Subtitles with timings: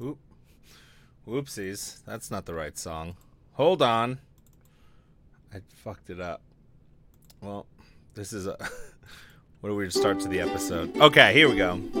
[0.00, 0.18] Oop.
[1.26, 2.04] Whoopsies.
[2.04, 3.16] That's not the right song.
[3.52, 4.18] Hold on.
[5.54, 6.40] I fucked it up.
[7.40, 7.66] Well,
[8.14, 8.56] this is a.
[9.60, 10.96] what a weird start to the episode.
[10.96, 11.99] Okay, here we go.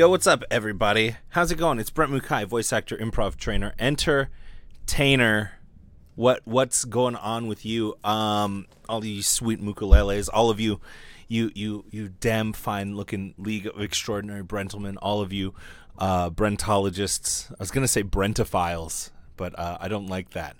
[0.00, 1.16] Yo, what's up, everybody?
[1.28, 1.78] How's it going?
[1.78, 5.52] It's Brent Mukai, voice actor, improv trainer, entertainer.
[6.14, 7.98] What what's going on with you?
[8.02, 10.80] Um, all you sweet ukuleles, all of you,
[11.28, 15.54] you you you damn fine looking League of Extraordinary Brentlemen, all of you,
[15.98, 17.50] uh, Brentologists.
[17.50, 20.56] I was gonna say Brentophiles, but uh, I don't like that.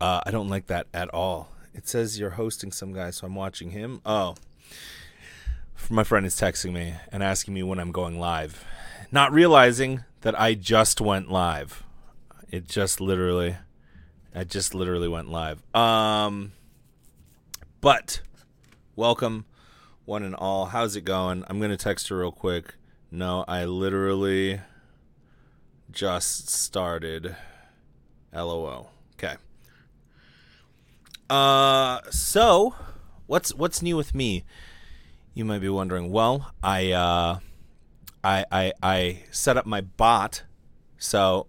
[0.00, 1.50] Uh, I don't like that at all.
[1.74, 4.02] It says you're hosting some guy, so I'm watching him.
[4.06, 4.36] Oh,
[5.90, 8.64] my friend is texting me and asking me when I'm going live,
[9.12, 11.84] not realizing that I just went live.
[12.50, 13.56] It just literally,
[14.34, 15.62] I just literally went live.
[15.74, 16.52] Um,
[17.80, 18.20] but
[18.94, 19.44] welcome,
[20.04, 20.66] one and all.
[20.66, 21.44] How's it going?
[21.48, 22.74] I'm gonna text her real quick.
[23.10, 24.60] No, I literally
[25.90, 27.36] just started.
[28.32, 28.90] LOL.
[29.14, 29.36] Okay.
[31.28, 32.74] Uh, so
[33.26, 34.44] what's what's new with me?
[35.36, 36.10] You might be wondering.
[36.10, 37.40] Well, I uh,
[38.24, 40.44] I, I I set up my bot,
[40.96, 41.46] so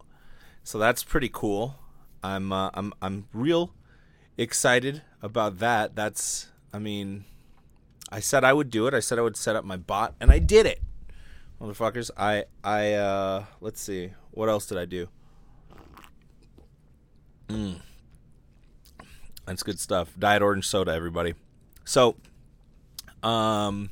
[0.61, 1.79] so that's pretty cool.
[2.21, 3.73] I'm uh, I'm I'm real
[4.37, 5.95] excited about that.
[5.95, 7.23] That's I mean,
[8.11, 8.93] I said I would do it.
[8.93, 10.81] I said I would set up my bot, and I did it,
[11.61, 12.11] motherfuckers.
[12.17, 15.07] I I uh, let's see, what else did I do?
[17.47, 17.79] Mm.
[19.45, 20.11] That's good stuff.
[20.19, 21.35] Diet orange soda, everybody.
[21.85, 22.17] So
[23.23, 23.89] um,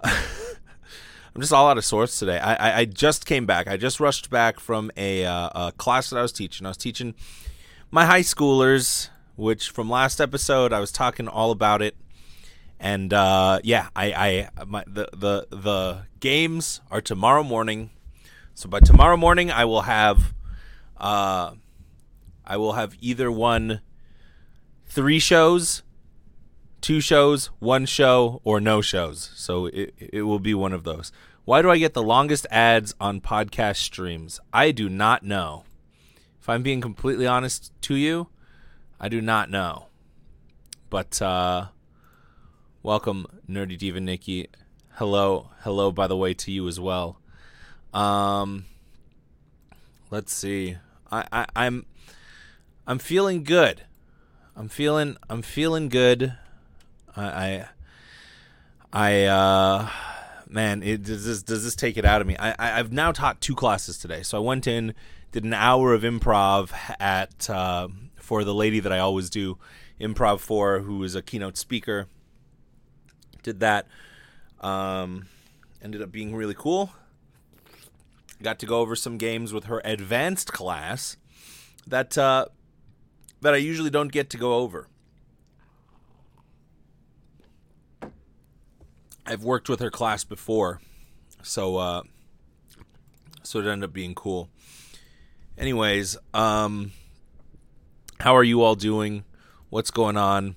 [1.36, 2.38] I'm just all out of sorts today.
[2.38, 3.68] I, I, I just came back.
[3.68, 6.66] I just rushed back from a, uh, a class that I was teaching.
[6.66, 7.14] I was teaching
[7.90, 11.96] my high schoolers, which from last episode I was talking all about it.
[12.78, 17.90] And uh, yeah, I, I my, the the the games are tomorrow morning.
[18.54, 20.34] So by tomorrow morning, I will have
[20.96, 21.52] uh,
[22.46, 23.80] I will have either one,
[24.86, 25.82] three shows
[26.86, 29.32] two shows, one show, or no shows.
[29.34, 31.10] So it, it will be one of those.
[31.44, 34.38] Why do I get the longest ads on podcast streams?
[34.52, 35.64] I do not know.
[36.40, 38.28] If I'm being completely honest to you,
[39.00, 39.86] I do not know.
[40.88, 41.70] But uh,
[42.84, 44.46] welcome, Nerdy Diva Nikki.
[44.92, 45.90] Hello, hello.
[45.90, 47.18] By the way, to you as well.
[47.92, 48.64] Um,
[50.12, 50.76] let's see.
[51.10, 51.84] I, I I'm
[52.86, 53.82] I'm feeling good.
[54.54, 56.36] I'm feeling I'm feeling good.
[57.16, 57.66] I, I,
[58.92, 59.90] I uh,
[60.48, 62.36] man, it does this does this take it out of me?
[62.38, 64.94] I, I have now taught two classes today, so I went in,
[65.32, 69.58] did an hour of improv at uh, for the lady that I always do
[70.00, 72.06] improv for, who is a keynote speaker.
[73.42, 73.86] Did that,
[74.60, 75.26] um,
[75.82, 76.90] ended up being really cool.
[78.42, 81.16] Got to go over some games with her advanced class
[81.86, 82.46] that uh,
[83.40, 84.88] that I usually don't get to go over.
[89.26, 90.80] I've worked with her class before,
[91.42, 92.02] so uh,
[93.42, 94.48] so it ended up being cool.
[95.58, 96.92] Anyways, um,
[98.20, 99.24] how are you all doing?
[99.68, 100.54] What's going on?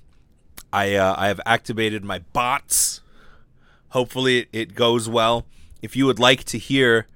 [0.72, 3.02] I uh, I have activated my bots.
[3.90, 5.48] Hopefully, it, it goes well.
[5.82, 7.08] If you would like to hear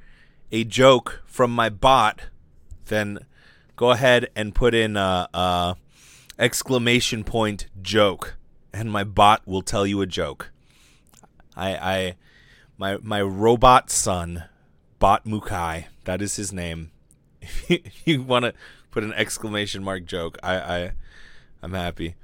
[0.51, 2.21] a joke from my bot,
[2.85, 3.19] then
[3.75, 5.75] go ahead and put in a, a
[6.39, 8.37] exclamation point joke,
[8.73, 10.49] and my bot will tell you a joke.
[11.55, 12.15] I, I,
[12.77, 14.43] my my robot son,
[14.99, 15.85] Bot Mukai.
[16.05, 16.91] That is his name.
[17.69, 18.53] If you, want to
[18.91, 20.91] put an exclamation mark joke, I, I,
[21.61, 22.15] I'm happy.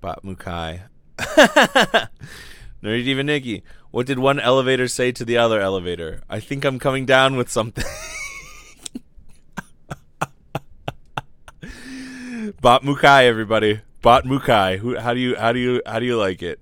[0.00, 0.82] Bot Mukai.
[1.18, 3.64] Nerdy Diva Nikki.
[3.90, 6.22] What did one elevator say to the other elevator?
[6.30, 7.84] I think I'm coming down with something.
[12.60, 13.80] Bot Mukai, everybody.
[14.00, 14.78] Bot Mukai.
[14.78, 14.96] Who?
[14.96, 15.36] How do you?
[15.36, 15.82] How do you?
[15.84, 16.60] How do you like it?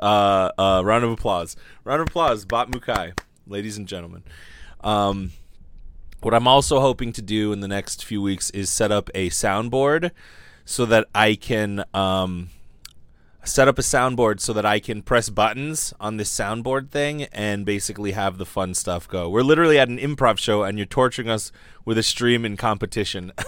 [0.00, 1.56] Uh, uh, round of applause.
[1.84, 4.22] Round of applause, Bot Mukai, ladies and gentlemen.
[4.80, 5.32] Um,
[6.22, 9.28] what I'm also hoping to do in the next few weeks is set up a
[9.30, 10.10] soundboard
[10.64, 12.50] so that I can um,
[13.44, 17.64] set up a soundboard so that I can press buttons on this soundboard thing and
[17.64, 19.28] basically have the fun stuff go.
[19.28, 21.52] We're literally at an improv show and you're torturing us
[21.84, 23.32] with a stream in competition.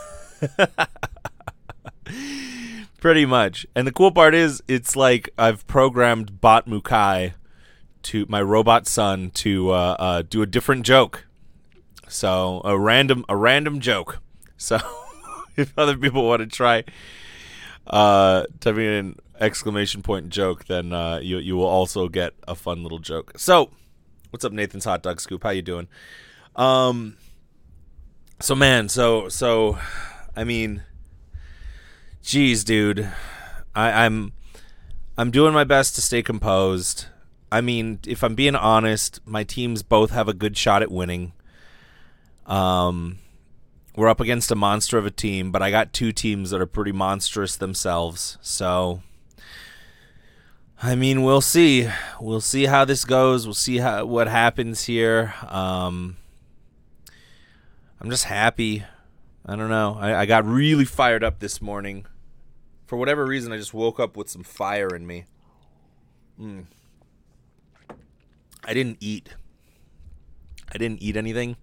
[3.02, 3.66] Pretty much.
[3.74, 7.32] And the cool part is, it's like I've programmed Bot Mukai
[8.04, 11.26] to my robot son to uh, uh, do a different joke.
[12.06, 14.20] So a random a random joke.
[14.56, 14.78] So
[15.56, 16.84] if other people want to try
[17.88, 22.84] uh, typing in exclamation point joke, then uh, you you will also get a fun
[22.84, 23.32] little joke.
[23.36, 23.70] So,
[24.30, 25.42] what's up, Nathan's hot dog scoop?
[25.42, 25.88] How you doing?
[26.54, 27.16] Um,
[28.38, 29.80] so man, so so,
[30.36, 30.84] I mean,
[32.22, 33.10] geez, dude,
[33.74, 34.32] I, I'm
[35.18, 37.06] I'm doing my best to stay composed.
[37.50, 41.32] I mean, if I'm being honest, my teams both have a good shot at winning.
[42.46, 43.18] Um,
[43.94, 46.66] we're up against a monster of a team, but I got two teams that are
[46.66, 48.38] pretty monstrous themselves.
[48.40, 49.02] So,
[50.82, 51.88] I mean, we'll see.
[52.18, 53.46] We'll see how this goes.
[53.46, 55.34] We'll see how what happens here.
[55.46, 56.16] Um,
[58.00, 58.84] I'm just happy.
[59.44, 59.98] I don't know.
[60.00, 62.06] I, I got really fired up this morning.
[62.92, 65.24] For whatever reason, I just woke up with some fire in me.
[66.38, 66.66] Mm.
[68.62, 69.30] I didn't eat.
[70.70, 71.56] I didn't eat anything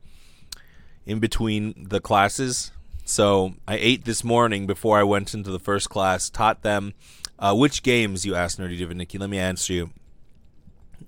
[1.05, 2.71] in between the classes.
[3.05, 6.95] So I ate this morning before I went into the first class, taught them
[7.37, 9.19] uh, which games, you asked Nerdy Diva Nikki.
[9.19, 9.91] Let me answer you.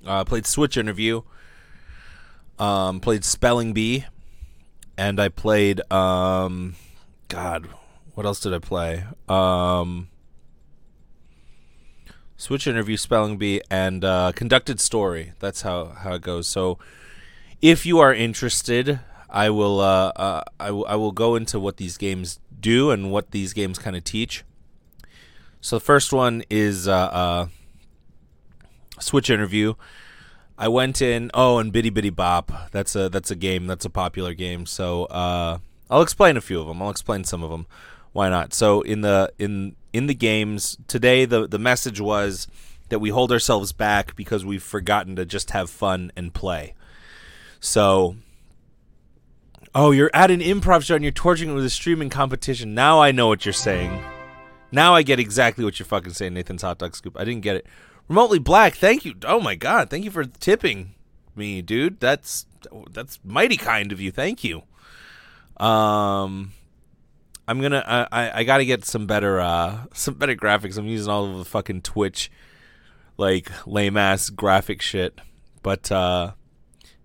[0.06, 1.23] Uh, played Switch Interview,
[2.59, 4.06] um, played Spelling Bee,
[5.00, 6.75] and I played, um,
[7.27, 7.68] God,
[8.13, 9.03] what else did I play?
[9.27, 10.09] Um,
[12.42, 15.34] Switch Interview, Spelling Bee, and uh, Conducted Story.
[15.38, 16.48] That's how, how it goes.
[16.48, 16.80] So
[17.62, 19.00] if you are interested,
[19.30, 23.12] I will uh, uh, I, w- I will go into what these games do and
[23.12, 24.44] what these games kind of teach.
[25.62, 27.48] So the first one is uh, uh,
[29.00, 29.76] Switch interview.
[30.58, 31.30] I went in.
[31.36, 32.72] Oh, and Bitty Bitty Bop.
[32.72, 33.68] That's a that's a game.
[33.68, 34.66] That's a popular game.
[34.66, 35.60] So uh,
[35.92, 36.82] I'll explain a few of them.
[36.82, 37.68] I'll explain some of them.
[38.14, 38.56] Why not?
[38.56, 42.48] So in the in in the games today, the the message was
[42.90, 46.74] that we hold ourselves back because we've forgotten to just have fun and play.
[47.60, 48.16] So
[49.74, 52.74] Oh, you're at an improv show and you're torching it with a streaming competition.
[52.74, 54.04] Now I know what you're saying.
[54.72, 57.18] Now I get exactly what you're fucking saying, Nathan's hot dog scoop.
[57.18, 57.68] I didn't get it.
[58.10, 59.14] Remotely black, thank you.
[59.24, 60.96] Oh my god, thank you for tipping
[61.36, 62.02] me, dude.
[62.02, 62.46] That's
[62.92, 64.12] that's mighty kind of you.
[64.12, 64.64] Thank you.
[65.58, 66.52] Um
[67.51, 70.77] I'm gonna I I gotta get some better uh some better graphics.
[70.77, 72.31] I'm using all of the fucking Twitch
[73.18, 75.19] like lame ass graphic shit.
[75.62, 76.31] But uh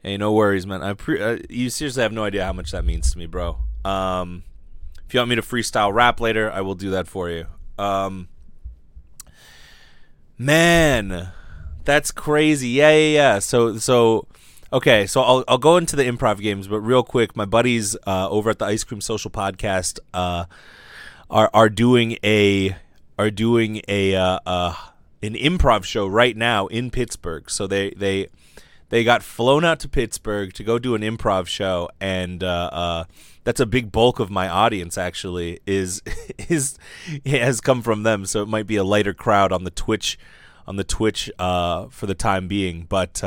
[0.07, 0.85] Hey, no worries, man.
[0.85, 3.59] I pre- uh, you seriously have no idea how much that means to me, bro.
[3.85, 4.45] Um,
[5.05, 7.47] if you want me to freestyle rap later, I will do that for you.
[7.77, 8.29] Um,
[10.39, 11.33] man,
[11.85, 12.69] that's crazy.
[12.69, 13.39] Yeah, yeah, yeah.
[13.41, 14.29] So, so,
[14.73, 15.07] okay.
[15.07, 18.51] So I'll I'll go into the improv games, but real quick, my buddies uh, over
[18.51, 20.47] at the Ice Cream Social Podcast uh,
[21.31, 22.77] are are doing a
[23.19, 24.75] are doing a uh, uh,
[25.23, 27.51] an improv show right now in Pittsburgh.
[27.51, 28.29] So they they
[28.89, 33.05] they got flown out to Pittsburgh to go do an improv show, and uh, uh,
[33.45, 34.97] that's a big bulk of my audience.
[34.97, 36.03] Actually, is
[36.49, 36.79] is
[37.25, 40.19] has come from them, so it might be a lighter crowd on the Twitch
[40.67, 43.23] on the Twitch uh, for the time being, but.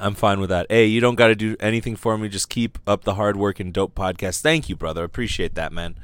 [0.00, 0.66] I'm fine with that.
[0.70, 2.28] Hey, you don't got to do anything for me.
[2.28, 4.40] Just keep up the hard work and dope podcast.
[4.40, 5.04] Thank you, brother.
[5.04, 5.96] Appreciate that, man.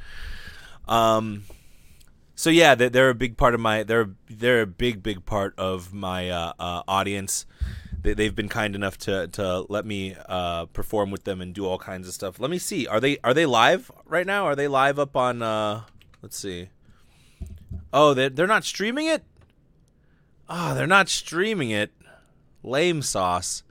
[0.87, 1.43] Um,
[2.35, 3.83] so yeah, they're, they're, a big part of my.
[3.83, 7.45] They're they're a big big part of my uh, uh, audience
[8.01, 11.65] they, have been kind enough to to let me uh, perform with them and do
[11.65, 12.39] all kinds of stuff.
[12.39, 12.87] Let me see.
[12.87, 14.45] Are they are they live right now?
[14.45, 15.41] Are they live up on?
[15.41, 15.83] Uh,
[16.21, 16.69] let's see.
[17.91, 19.23] Oh, they they're not streaming it.
[20.49, 21.91] Oh, they're not streaming it.
[22.63, 23.63] Lame sauce.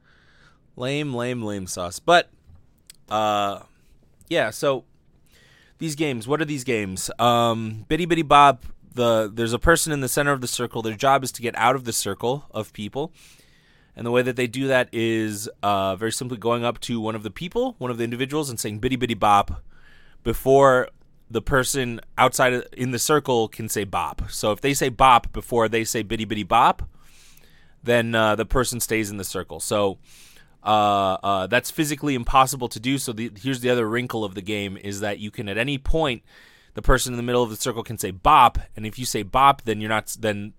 [0.76, 1.98] Lame, lame, lame sauce.
[1.98, 2.30] But,
[3.08, 3.60] uh,
[4.28, 4.50] yeah.
[4.50, 4.84] So
[5.78, 6.28] these games.
[6.28, 7.10] What are these games?
[7.18, 8.64] Um, Bitty Bitty Bop.
[8.94, 10.80] The there's a person in the center of the circle.
[10.80, 13.12] Their job is to get out of the circle of people
[13.96, 17.14] and the way that they do that is uh, very simply going up to one
[17.14, 19.62] of the people, one of the individuals, and saying "bitty bitty bop"
[20.22, 20.88] before
[21.30, 25.68] the person outside in the circle can say "bop." So if they say "bop" before
[25.68, 26.82] they say "bitty bitty bop,"
[27.82, 29.60] then uh, the person stays in the circle.
[29.60, 29.96] So
[30.66, 32.98] uh, uh, that's physically impossible to do.
[32.98, 35.78] So the, here's the other wrinkle of the game: is that you can at any
[35.78, 36.22] point
[36.74, 39.22] the person in the middle of the circle can say "bop," and if you say
[39.22, 40.52] "bop," then you're not then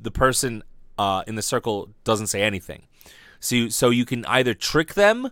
[0.00, 0.62] the person
[0.98, 2.86] uh, in the circle doesn't say anything.
[3.40, 5.30] So you, so you can either trick them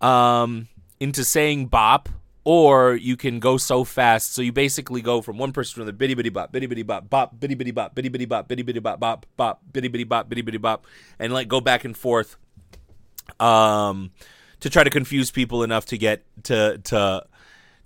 [0.00, 0.68] um,
[1.00, 2.08] into saying bop,
[2.44, 4.34] or you can go so fast.
[4.34, 7.10] So you basically go from one person to another, bitty bitty bop, bitty bitty bop,
[7.10, 10.28] bop, bitty bitty bop, bitty bitty bop, bitty bitty bop, bop, bop, bitty bitty bop,
[10.28, 10.86] bitty bitty bop,
[11.18, 12.36] and like go back and forth,
[13.40, 14.10] um,
[14.60, 17.24] to try to confuse people enough to get to to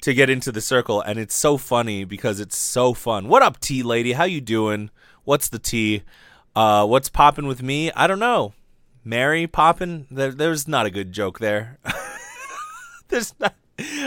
[0.02, 1.00] to get into the circle.
[1.00, 3.28] And it's so funny because it's so fun.
[3.28, 4.12] What up, T lady?
[4.12, 4.90] How you doing?
[5.24, 6.02] What's the T?
[6.56, 7.92] Uh, what's popping with me?
[7.92, 8.54] I don't know.
[9.04, 10.06] Mary popping?
[10.10, 11.78] There, there's not a good joke there.
[13.08, 13.54] There's not.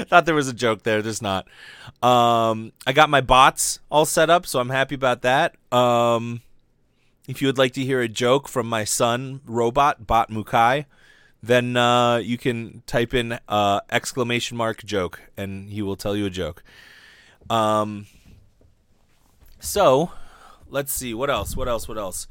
[0.08, 1.02] Thought there was a joke there.
[1.02, 1.48] There's not.
[2.02, 5.56] Um, I got my bots all set up, so I'm happy about that.
[5.72, 6.42] Um,
[7.28, 10.86] if you would like to hear a joke from my son, robot Bot Mukai,
[11.44, 16.26] then uh, you can type in uh, exclamation mark joke, and he will tell you
[16.26, 16.64] a joke.
[17.50, 18.08] Um,
[19.60, 20.12] so
[20.70, 21.58] let's see what else.
[21.58, 21.86] What else?
[21.90, 22.28] What else?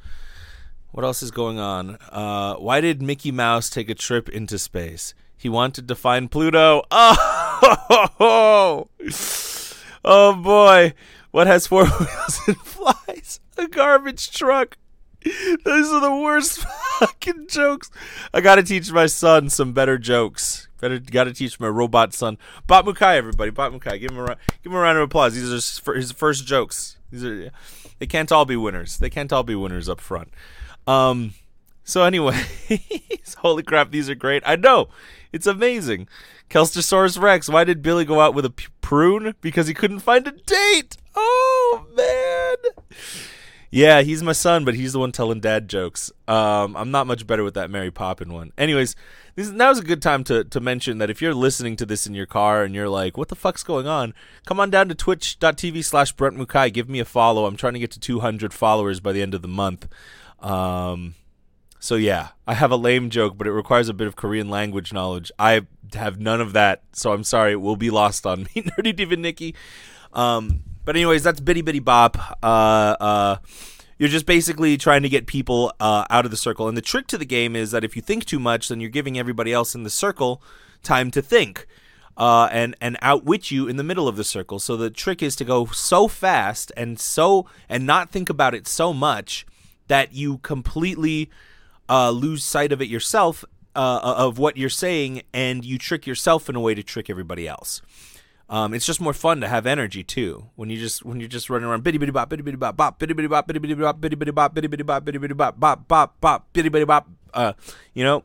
[0.93, 1.99] What else is going on?
[2.11, 5.13] Uh, why did Mickey Mouse take a trip into space?
[5.37, 6.83] He wanted to find Pluto.
[6.91, 8.89] Oh,
[10.05, 10.95] oh boy.
[11.33, 13.41] What has four wheels and flies?
[13.59, 14.79] A garbage truck.
[15.65, 16.59] Those are the worst
[16.99, 17.91] fucking jokes.
[18.33, 20.69] I gotta teach my son some better jokes.
[20.81, 22.39] Better gotta teach my robot son.
[22.67, 23.51] Bot Mukai, everybody.
[23.51, 24.01] Bot Mukai.
[24.01, 25.35] Give him a give him a round of applause.
[25.35, 25.51] These
[25.89, 26.97] are his first jokes.
[27.11, 27.51] These are
[27.99, 28.99] they can't all be winners.
[28.99, 30.31] They can't all be winners up front.
[30.87, 31.35] Um
[31.85, 32.41] so anyway,
[33.39, 34.43] holy crap, these are great.
[34.47, 34.89] I know.
[35.33, 36.09] It's amazing.
[36.51, 39.35] Kelstosaurus Rex, why did Billy go out with a prune?
[39.41, 40.97] Because he couldn't find a date.
[41.15, 42.57] Oh man.
[43.75, 46.13] Yeah, he's my son, but he's the one telling dad jokes.
[46.29, 48.53] Um, I'm not much better with that Mary Poppin one.
[48.59, 48.95] Anyways,
[49.35, 52.13] this, now's a good time to, to mention that if you're listening to this in
[52.13, 54.13] your car and you're like, what the fuck's going on?
[54.45, 56.71] Come on down to twitch.tv slash Brent Mukai.
[56.71, 57.47] Give me a follow.
[57.47, 59.89] I'm trying to get to 200 followers by the end of the month.
[60.41, 61.15] Um,
[61.81, 64.93] so yeah, I have a lame joke, but it requires a bit of Korean language
[64.93, 65.33] knowledge.
[65.39, 65.63] I
[65.95, 69.17] have none of that, so I'm sorry, it will be lost on me, Nerdy Diva
[69.17, 69.55] Nikki.
[70.13, 72.19] Um, but anyways, that's Bitty Bitty Bop.
[72.43, 73.37] Uh, uh,
[73.99, 77.07] you're just basically trying to get people uh, out of the circle, and the trick
[77.09, 79.75] to the game is that if you think too much, then you're giving everybody else
[79.75, 80.43] in the circle
[80.83, 81.67] time to think.
[82.15, 84.59] Uh, and and outwit you in the middle of the circle.
[84.59, 88.69] So the trick is to go so fast and so and not think about it
[88.69, 89.47] so much
[89.89, 91.31] that you completely
[91.89, 96.49] uh, lose sight of it yourself uh, of what you're saying, and you trick yourself
[96.49, 97.81] in a way to trick everybody else.
[98.53, 101.49] Um, it's just more fun to have energy too when you just when you're just
[101.49, 103.99] running around bitty bitty bop bitty bitty bop bop bitty bitty bop bitty bitty bop
[103.99, 107.09] bitty bitty bop bitty bitty bop bitty bitty bop bop bop bop bitty bitty bop.
[107.33, 107.55] Uh,
[107.95, 108.25] you know,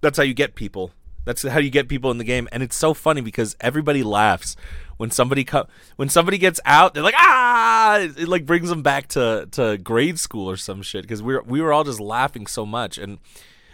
[0.00, 0.92] that's how you get people.
[1.26, 4.56] That's how you get people in the game, and it's so funny because everybody laughs
[4.96, 6.94] when somebody co- when somebody gets out.
[6.94, 10.80] They're like ah, it, it like brings them back to to grade school or some
[10.80, 13.18] shit because we were we were all just laughing so much, and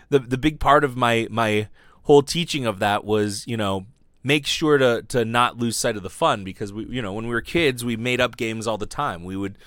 [0.09, 1.69] the the big part of my my
[2.03, 3.87] whole teaching of that was you know
[4.23, 7.27] make sure to to not lose sight of the fun because we you know when
[7.27, 9.25] we were kids we made up games all the time.
[9.25, 9.59] We would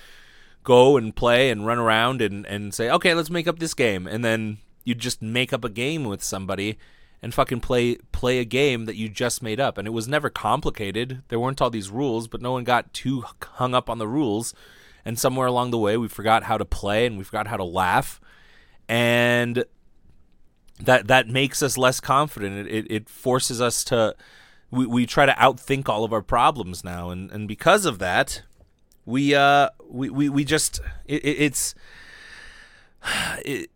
[0.62, 4.06] go and play and run around and and say okay let's make up this game.
[4.06, 6.78] And then you'd just make up a game with somebody
[7.22, 9.78] and fucking play play a game that you just made up.
[9.78, 11.22] And it was never complicated.
[11.28, 14.54] There weren't all these rules but no one got too hung up on the rules.
[15.06, 17.64] And somewhere along the way we forgot how to play and we forgot how to
[17.64, 18.20] laugh.
[18.88, 19.64] And
[20.80, 22.66] that that makes us less confident.
[22.66, 24.14] It, it, it forces us to
[24.70, 28.42] we, we try to outthink all of our problems now and, and because of that
[29.04, 31.74] we uh we, we, we just it, it, it's
[33.44, 33.70] it,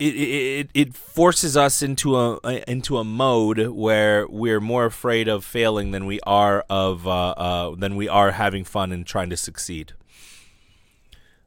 [0.00, 5.44] it, it it forces us into a into a mode where we're more afraid of
[5.44, 9.36] failing than we are of uh, uh, than we are having fun and trying to
[9.36, 9.92] succeed.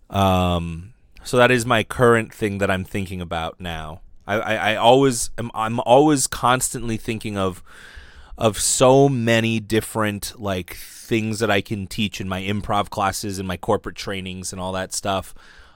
[0.09, 0.93] Um,
[1.23, 4.01] so that is my current thing that I'm thinking about now.
[4.27, 7.63] I, I, I always am I'm always constantly thinking of
[8.37, 13.47] of so many different like things that I can teach in my improv classes and
[13.47, 15.33] my corporate trainings and all that stuff.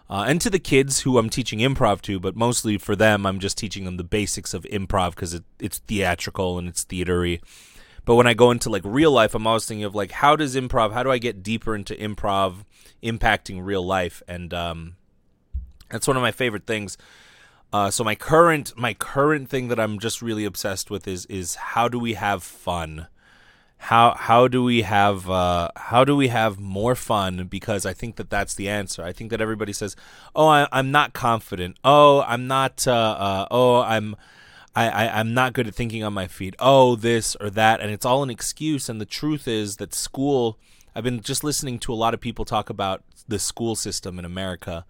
[0.10, 3.40] Uh, and to the kids who I'm teaching improv to, but mostly for them, I'm
[3.40, 7.42] just teaching them the basics of improv because it, it's theatrical and it's theatery.
[8.06, 10.56] But when I go into like real life, I'm always thinking of like, how does
[10.56, 10.94] improv?
[10.94, 12.64] How do I get deeper into improv
[13.04, 14.24] impacting real life?
[14.30, 14.96] And um,
[15.90, 16.98] that's one of my favorite things.
[17.74, 21.56] Uh, so my current my current thing that I'm just really obsessed with is is
[21.56, 23.08] how do we have fun?
[23.78, 27.48] How how do we have uh, how do we have more fun?
[27.48, 29.04] Because I think that that's the answer.
[29.04, 29.96] I think that everybody says,
[30.36, 31.78] "Oh, I, am not confident.
[31.84, 32.88] Oh, I'm not.
[32.88, 34.16] Uh, uh, oh, I'm."
[34.76, 36.56] I, I, I'm not good at thinking on my feet.
[36.60, 37.82] Oh, this or that.
[37.82, 38.90] And it's all an excuse.
[38.90, 40.60] And the truth is that school,
[40.94, 44.26] I've been just listening to a lot of people talk about the school system in
[44.26, 44.86] America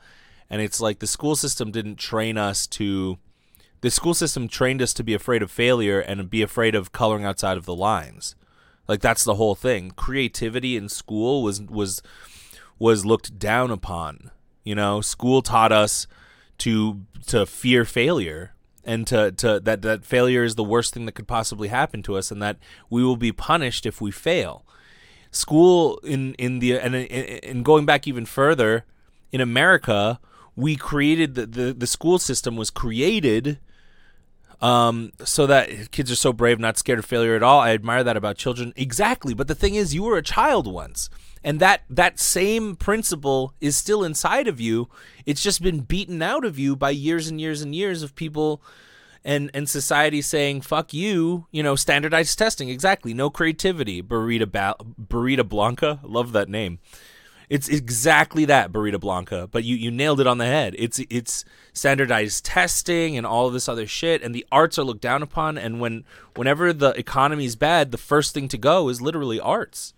[0.49, 3.17] and it's like the school system didn't train us to
[3.81, 7.25] the school system trained us to be afraid of failure and be afraid of coloring
[7.25, 8.35] outside of the lines.
[8.87, 9.91] Like that's the whole thing.
[9.91, 12.01] Creativity in school was was
[12.79, 14.31] was looked down upon
[14.67, 14.99] you know?
[14.99, 16.07] School taught us
[16.57, 21.13] to to fear failure and to, to that that failure is the worst thing that
[21.13, 22.57] could possibly happen to us and that
[22.89, 24.65] we will be punished if we fail.
[25.31, 28.83] School in in the and and going back even further
[29.31, 30.19] in america
[30.57, 33.59] we created the, the, the school system was created
[34.59, 37.59] um, so that kids are so brave, not scared of failure at all.
[37.59, 38.73] I admire that about children.
[38.75, 39.35] Exactly.
[39.35, 41.11] But the thing is, you were a child once.
[41.43, 44.89] And that, that same principle is still inside of you.
[45.27, 48.61] It's just been beaten out of you by years and years and years of people
[49.23, 52.69] and, and society saying, fuck you, you know, standardized testing.
[52.69, 53.13] Exactly.
[53.13, 54.01] No creativity.
[54.01, 55.99] Burrito, ba- Burrito Blanca.
[56.01, 56.79] Love that name.
[57.49, 60.75] It's exactly that Burrito Blanca, but you, you nailed it on the head.
[60.77, 65.23] It's it's standardized testing and all this other shit, and the arts are looked down
[65.23, 65.57] upon.
[65.57, 66.03] And when
[66.35, 69.93] whenever the economy is bad, the first thing to go is literally arts.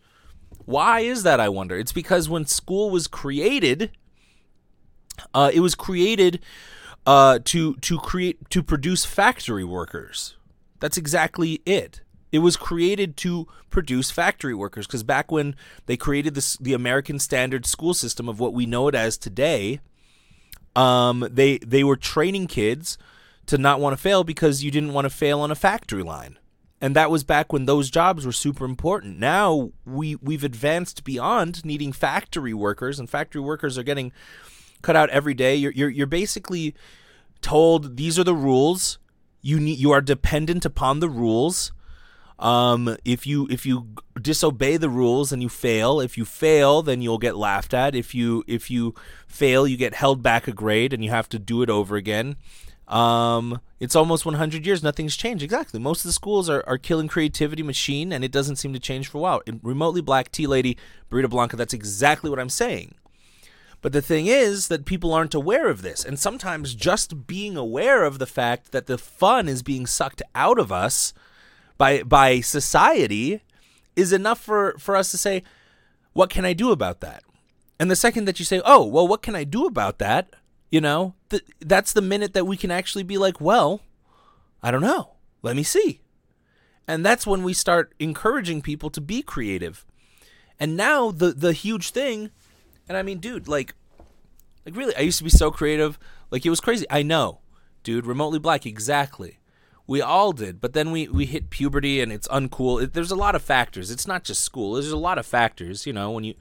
[0.66, 1.40] Why is that?
[1.40, 1.76] I wonder.
[1.76, 3.92] It's because when school was created,
[5.34, 6.44] uh, it was created
[7.08, 10.36] uh, to to create to produce factory workers.
[10.80, 12.02] That's exactly it.
[12.32, 15.56] It was created to produce factory workers because back when
[15.88, 19.80] they created this, the American standard school system of what we know it as today,
[20.76, 22.98] um, they they were training kids
[23.48, 26.38] to not want to fail because you didn't want to fail on a factory line.
[26.82, 29.20] And that was back when those jobs were super important.
[29.20, 34.12] Now we we've advanced beyond needing factory workers, and factory workers are getting
[34.82, 35.56] cut out every day.
[35.56, 36.76] You're you're, you're basically
[37.42, 39.00] told these are the rules.
[39.42, 41.72] You need you are dependent upon the rules
[42.40, 47.02] um, if you if you disobey the rules and you fail, if you fail, then
[47.02, 47.96] you'll get laughed at.
[47.96, 48.96] If you if you
[49.28, 52.38] fail, you get held back a grade and you have to do it over again.
[52.88, 54.82] Um, it's almost 100 years.
[54.82, 55.44] Nothing's changed.
[55.44, 55.80] Exactly.
[55.80, 59.10] Most of the schools are, are killing creativity machine, and it doesn't seem to change
[59.10, 59.42] for a while.
[59.62, 60.76] Remotely black tea lady,
[61.12, 61.56] Burrito Blanca.
[61.56, 62.96] That's exactly what I'm saying.
[63.82, 68.04] But the thing is that people aren't aware of this, and sometimes just being aware
[68.04, 71.14] of the fact that the fun is being sucked out of us
[71.80, 73.42] by by society
[73.96, 75.42] is enough for for us to say
[76.14, 77.24] what can i do about that?
[77.80, 80.30] And the second that you say oh well what can i do about that?
[80.70, 83.82] You know th- that's the minute that we can actually be like well
[84.62, 85.16] i don't know.
[85.42, 86.02] Let me see.
[86.86, 89.86] And that's when we start encouraging people to be creative.
[90.60, 92.30] And now the the huge thing
[92.88, 93.74] and i mean dude like
[94.66, 95.98] like really i used to be so creative.
[96.30, 96.86] Like it was crazy.
[96.92, 97.40] I know
[97.84, 99.39] dude remotely black exactly
[99.90, 102.80] we all did, but then we, we hit puberty and it's uncool.
[102.80, 103.90] It, there's a lot of factors.
[103.90, 104.74] It's not just school.
[104.74, 105.88] There's a lot of factors.
[105.88, 106.36] You know, when you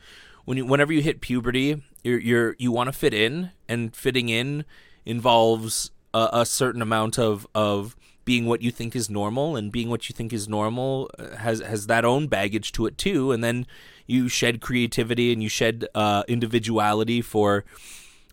[0.45, 4.29] when you whenever you hit puberty, you're you're you want to fit in, and fitting
[4.29, 4.67] in
[5.07, 9.89] involves a, a, certain amount of of being what you think is normal, and being
[9.89, 13.33] what you think is normal uh, has has that own baggage to it too.
[13.33, 13.67] And then
[14.07, 17.65] you shed creativity and you shed uh, individuality for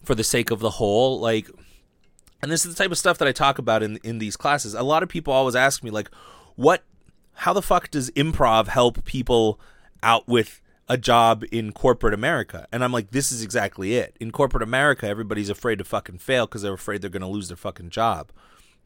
[0.04, 1.22] for the sake of the whole.
[1.22, 1.50] Like
[2.42, 4.74] and this is the type of stuff that I talk about in in these classes.
[4.74, 6.10] A lot of people always ask me like,
[6.56, 6.84] what,
[7.34, 9.60] how the fuck does improv help people
[10.04, 12.68] out with a job in corporate America?
[12.72, 14.16] And I'm like, this is exactly it.
[14.20, 17.48] In corporate America, everybody's afraid to fucking fail because they're afraid they're going to lose
[17.48, 18.32] their fucking job.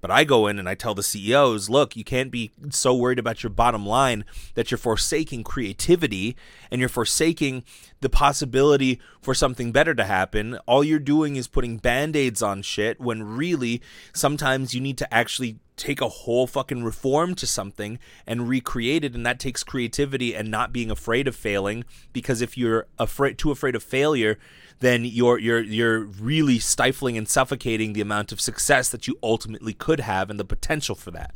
[0.02, 3.20] But I go in and I tell the CEOs, look, you can't be so worried
[3.20, 4.24] about your bottom line
[4.56, 6.36] that you're forsaking creativity
[6.72, 7.64] and you're forsaking
[8.00, 10.58] the possibility for something better to happen.
[10.66, 13.82] All you're doing is putting band aids on shit when really
[14.14, 19.16] sometimes you need to actually take a whole fucking reform to something and recreate it
[19.16, 23.50] and that takes creativity and not being afraid of failing because if you're afraid too
[23.50, 24.38] afraid of failure
[24.80, 29.74] then you're you're you're really stifling and suffocating the amount of success that you ultimately
[29.74, 31.36] could have and the potential for that.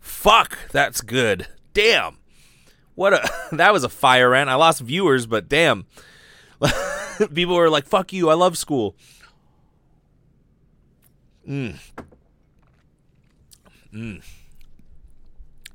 [0.00, 1.48] Fuck, that's good.
[1.74, 2.18] Damn.
[2.94, 4.50] What a that was a fire rant.
[4.50, 5.86] I lost viewers, but damn.
[7.34, 8.30] People were like, "Fuck you.
[8.30, 8.96] I love school."
[11.48, 11.78] Mm.
[13.92, 14.22] Mm.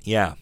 [0.04, 0.36] Yeah.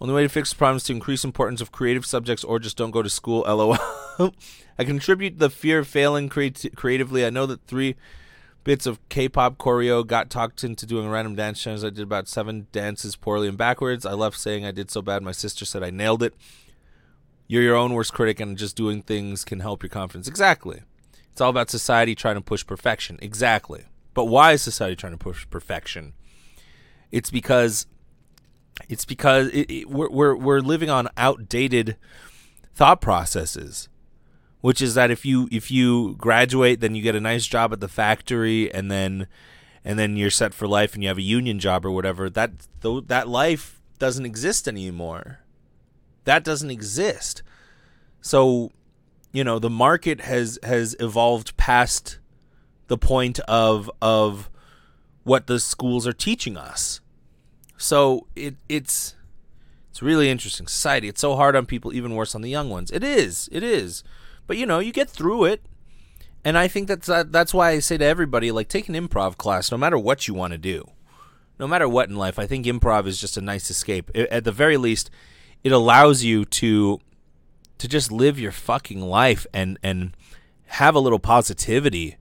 [0.00, 2.76] Only way to fix the problem is to increase importance of creative subjects or just
[2.76, 3.44] don't go to school.
[3.46, 3.78] LOL.
[4.78, 7.24] I contribute the fear of failing creati- creatively.
[7.24, 7.96] I know that three
[8.64, 11.84] bits of K-pop choreo got talked into doing random dance shows.
[11.84, 14.04] I did about seven dances poorly and backwards.
[14.04, 15.22] I left saying I did so bad.
[15.22, 16.34] My sister said I nailed it.
[17.46, 20.26] You're your own worst critic, and just doing things can help your confidence.
[20.26, 20.82] Exactly.
[21.30, 23.18] It's all about society trying to push perfection.
[23.22, 23.84] Exactly.
[24.14, 26.14] But why is society trying to push perfection?
[27.12, 27.86] It's because
[28.88, 31.96] it's because it, it, we're, we're we're living on outdated
[32.74, 33.88] thought processes,
[34.60, 37.80] which is that if you if you graduate, then you get a nice job at
[37.80, 39.26] the factory, and then
[39.84, 42.28] and then you're set for life, and you have a union job or whatever.
[42.28, 45.40] That th- that life doesn't exist anymore.
[46.24, 47.42] That doesn't exist.
[48.20, 48.72] So,
[49.32, 52.18] you know, the market has has evolved past
[52.88, 54.50] the point of of
[55.22, 57.00] what the schools are teaching us
[57.76, 59.14] so it it's
[59.90, 60.66] it's really interesting.
[60.66, 62.90] Society, it's so hard on people, even worse on the young ones.
[62.90, 64.04] It is, it is.
[64.46, 65.64] But you know, you get through it.
[66.44, 69.36] And I think that's uh, that's why I say to everybody, like, take an improv
[69.36, 70.88] class, no matter what you want to do.
[71.58, 74.10] no matter what in life, I think improv is just a nice escape.
[74.14, 75.10] At the very least,
[75.64, 77.00] it allows you to
[77.78, 80.16] to just live your fucking life and and
[80.66, 82.16] have a little positivity.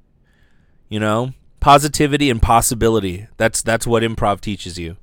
[0.89, 1.33] You know?
[1.59, 3.27] Positivity and possibility.
[3.37, 4.97] That's that's what improv teaches you.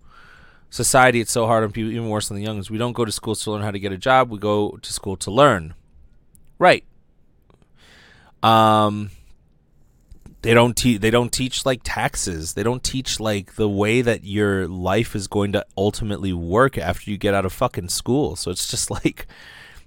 [0.70, 2.70] Society, it's so hard on people, even worse than the youngest.
[2.70, 4.30] We don't go to school to learn how to get a job.
[4.30, 5.74] We go to school to learn.
[6.58, 6.84] Right.
[8.42, 9.10] Um,
[10.42, 12.54] they don't teach they don't teach like taxes.
[12.54, 17.10] They don't teach like the way that your life is going to ultimately work after
[17.10, 18.34] you get out of fucking school.
[18.36, 19.26] So it's just like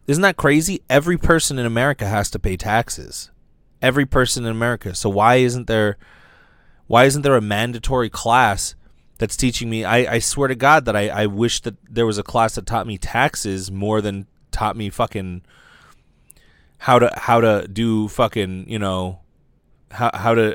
[0.08, 0.82] isn't that crazy?
[0.90, 3.32] Every person in america has to pay taxes.
[3.82, 4.96] Every person in america.
[4.96, 5.98] So why isn't there
[6.88, 8.76] why isn't there a mandatory class
[9.18, 9.84] that's teaching me?
[9.84, 12.66] I, I swear to god that I, I wish that there was a class that
[12.66, 15.42] taught me taxes more than taught me fucking
[16.86, 19.20] how to how to do fucking you know
[19.90, 20.54] how how to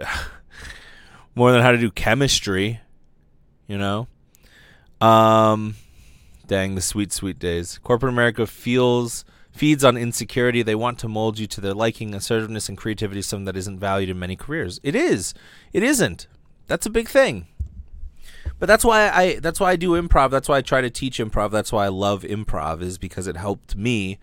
[1.35, 2.81] more than how to do chemistry,
[3.67, 4.07] you know.
[5.01, 5.75] Um,
[6.47, 7.79] dang the sweet sweet days.
[7.79, 10.63] Corporate America feels feeds on insecurity.
[10.63, 12.15] They want to mold you to their liking.
[12.15, 14.79] Assertiveness and creativity something that isn't valued in many careers.
[14.85, 15.35] It is.
[15.73, 16.29] It isn't.
[16.69, 17.49] That's a big thing.
[18.61, 20.31] But that's why I that's why I do improv.
[20.31, 21.51] That's why I try to teach improv.
[21.51, 24.21] That's why I love improv is because it helped me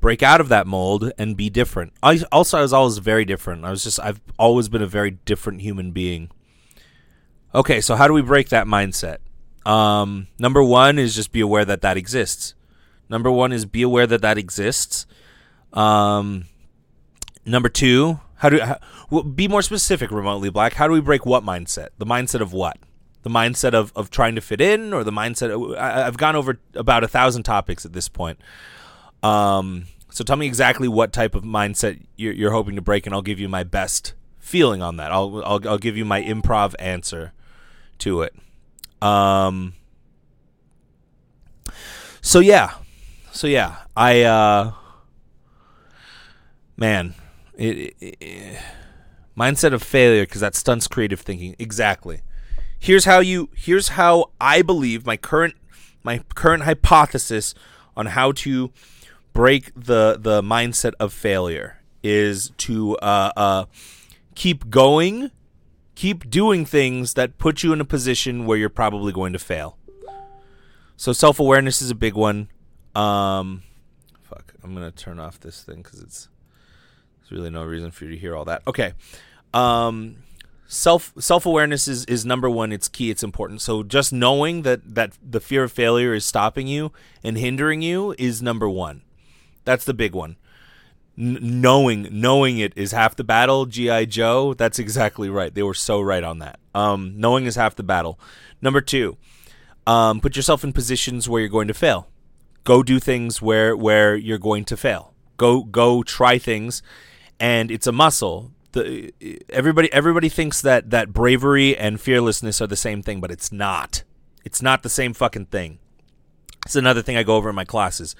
[0.00, 1.92] break out of that mold and be different.
[2.02, 3.64] I also I was always very different.
[3.64, 6.30] I was just I've always been a very different human being.
[7.54, 9.18] Okay, so how do we break that mindset?
[9.66, 12.54] Um, number one is just be aware that that exists.
[13.08, 15.06] Number one is be aware that that exists.
[15.72, 16.46] Um,
[17.44, 18.78] number two, how do how,
[19.10, 20.10] well, be more specific?
[20.10, 20.74] Remotely black.
[20.74, 21.88] How do we break what mindset?
[21.98, 22.78] The mindset of what?
[23.22, 25.50] The mindset of of trying to fit in, or the mindset?
[25.50, 28.38] Of, I, I've gone over about a thousand topics at this point.
[29.22, 33.14] Um, so tell me exactly what type of mindset you're, you're, hoping to break, and
[33.14, 35.12] I'll give you my best feeling on that.
[35.12, 37.32] I'll I'll, I'll give you my improv answer
[37.98, 38.34] to it.
[39.02, 39.74] Um.
[42.22, 42.74] So yeah,
[43.32, 44.72] so yeah, I uh,
[46.76, 47.14] man,
[47.56, 48.58] it, it, it
[49.36, 51.56] mindset of failure because that stunts creative thinking.
[51.58, 52.22] Exactly.
[52.78, 53.50] Here's how you.
[53.54, 55.54] Here's how I believe my current
[56.02, 57.54] my current hypothesis
[57.96, 58.72] on how to
[59.40, 63.64] break the the mindset of failure is to uh, uh,
[64.34, 65.30] keep going,
[65.94, 69.78] keep doing things that put you in a position where you're probably going to fail.
[70.94, 72.50] So self awareness is a big one.
[72.94, 73.62] Um,
[74.20, 76.28] fuck, I'm gonna turn off this thing because it's
[77.20, 78.60] there's really no reason for you to hear all that.
[78.66, 78.92] Okay.
[79.54, 80.16] Um,
[80.66, 82.72] self self awareness is is number one.
[82.72, 83.08] It's key.
[83.08, 83.62] It's important.
[83.62, 86.92] So just knowing that that the fear of failure is stopping you
[87.24, 89.00] and hindering you is number one.
[89.70, 90.36] That's the big one.
[91.16, 93.66] N- knowing knowing it is half the battle.
[93.66, 94.52] GI Joe.
[94.52, 95.54] That's exactly right.
[95.54, 96.58] They were so right on that.
[96.74, 98.18] Um, knowing is half the battle.
[98.60, 99.16] Number two,
[99.86, 102.08] um, put yourself in positions where you're going to fail.
[102.64, 105.14] Go do things where where you're going to fail.
[105.36, 106.82] Go go try things,
[107.38, 108.50] and it's a muscle.
[108.72, 109.14] The,
[109.50, 114.02] everybody everybody thinks that that bravery and fearlessness are the same thing, but it's not.
[114.44, 115.78] It's not the same fucking thing.
[116.66, 118.14] It's another thing I go over in my classes.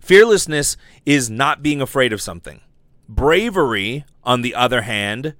[0.00, 2.60] Fearlessness is not being afraid of something.
[3.08, 5.34] Bravery, on the other hand,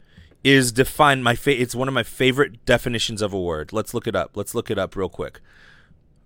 [0.45, 3.73] is defined my fa- it's one of my favorite definitions of a word.
[3.73, 4.37] Let's look it up.
[4.37, 5.41] Let's look it up real quick.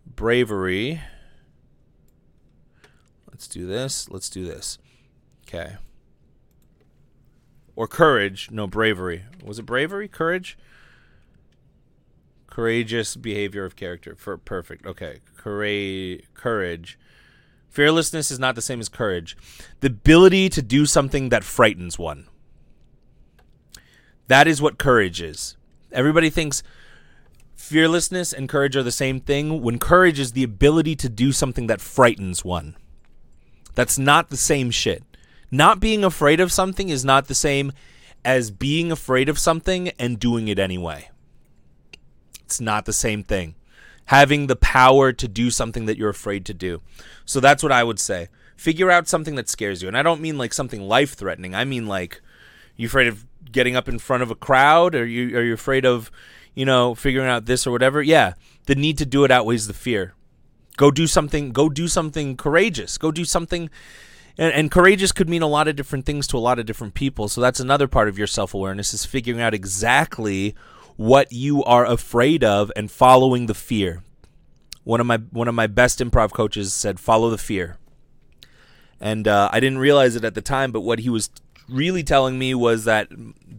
[0.06, 1.00] Bravery.
[3.30, 4.08] Let's do this.
[4.10, 4.78] Let's do this.
[5.46, 5.76] Okay.
[7.76, 8.50] Or courage.
[8.50, 9.24] No, bravery.
[9.44, 10.08] Was it bravery?
[10.08, 10.56] Courage?
[12.56, 14.14] Courageous behavior of character.
[14.16, 14.86] For perfect.
[14.86, 15.18] Okay.
[15.36, 16.22] Courage.
[16.32, 16.98] Courage
[17.68, 19.36] Fearlessness is not the same as courage.
[19.80, 22.28] The ability to do something that frightens one.
[24.28, 25.58] That is what courage is.
[25.92, 26.62] Everybody thinks
[27.56, 31.66] fearlessness and courage are the same thing when courage is the ability to do something
[31.66, 32.74] that frightens one.
[33.74, 35.02] That's not the same shit.
[35.50, 37.72] Not being afraid of something is not the same
[38.24, 41.10] as being afraid of something and doing it anyway.
[42.46, 43.54] It's not the same thing
[44.06, 46.80] having the power to do something that you're afraid to do.
[47.24, 48.28] So that's what I would say.
[48.56, 49.88] Figure out something that scares you.
[49.88, 51.54] And I don't mean like something life threatening.
[51.54, 52.22] I mean like
[52.76, 55.84] you afraid of getting up in front of a crowd or you are you afraid
[55.84, 56.10] of,
[56.54, 58.00] you know, figuring out this or whatever?
[58.00, 58.34] Yeah.
[58.66, 60.14] The need to do it outweighs the fear.
[60.76, 62.96] Go do something go do something courageous.
[62.96, 63.68] Go do something
[64.38, 66.94] and, and courageous could mean a lot of different things to a lot of different
[66.94, 67.28] people.
[67.28, 70.54] So that's another part of your self awareness is figuring out exactly
[70.96, 74.02] what you are afraid of and following the fear.
[74.84, 77.78] One of my one of my best improv coaches said, "Follow the fear."
[79.00, 81.30] And uh, I didn't realize it at the time, but what he was
[81.68, 83.08] really telling me was that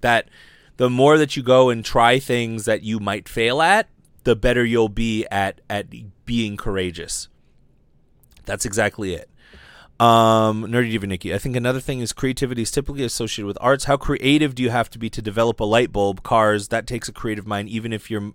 [0.02, 0.30] that
[0.78, 3.90] the more that you go and try things that you might fail at,
[4.24, 5.88] the better you'll be at at
[6.26, 7.28] being courageous.
[8.46, 9.30] That's exactly it.
[10.00, 11.34] Um, Nerdy Diva Nikki.
[11.34, 13.86] I think another thing is creativity is typically associated with arts.
[13.86, 16.68] How creative do you have to be to develop a light bulb, cars?
[16.68, 18.34] That takes a creative mind, even if you're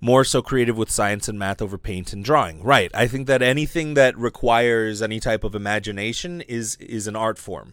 [0.00, 2.62] more so creative with science and math over paint and drawing.
[2.62, 2.92] Right.
[2.94, 7.72] I think that anything that requires any type of imagination is is an art form.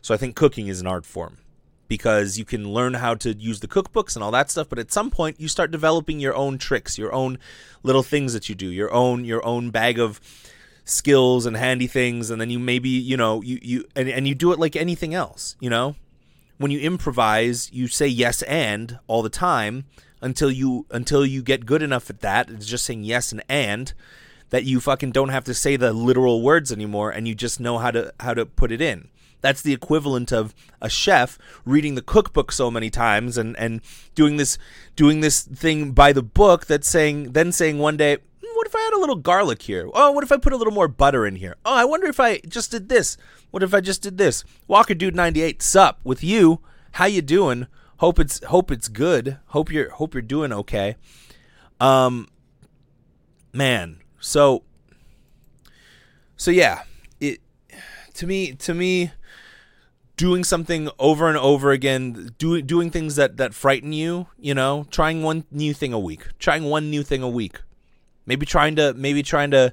[0.00, 1.38] So I think cooking is an art form
[1.88, 4.90] because you can learn how to use the cookbooks and all that stuff but at
[4.90, 7.38] some point you start developing your own tricks your own
[7.84, 10.20] little things that you do your own your own bag of
[10.86, 14.34] skills and handy things and then you maybe you know you you and, and you
[14.34, 15.94] do it like anything else you know?
[16.58, 19.84] When you improvise you say yes and all the time
[20.22, 23.92] until you until you get good enough at that it's just saying yes and and
[24.50, 27.78] that you fucking don't have to say the literal words anymore and you just know
[27.78, 29.08] how to how to put it in.
[29.40, 33.80] That's the equivalent of a chef reading the cookbook so many times and, and
[34.14, 34.58] doing this
[34.94, 38.18] doing this thing by the book that's saying then saying one day,
[38.96, 39.88] a little garlic here?
[39.94, 41.56] Oh, what if I put a little more butter in here?
[41.64, 43.16] Oh, I wonder if I just did this.
[43.50, 44.44] What if I just did this?
[44.66, 46.60] Walker Dude 98, sup with you?
[46.92, 47.66] How you doing?
[47.98, 49.38] Hope it's hope it's good.
[49.46, 50.96] Hope you're hope you're doing okay.
[51.80, 52.28] Um
[53.52, 54.64] man, so
[56.36, 56.82] so yeah,
[57.20, 57.40] it
[58.14, 59.12] to me to me
[60.16, 64.86] doing something over and over again, doing doing things that that frighten you, you know,
[64.90, 67.60] trying one new thing a week, trying one new thing a week.
[68.26, 69.72] Maybe trying to maybe trying to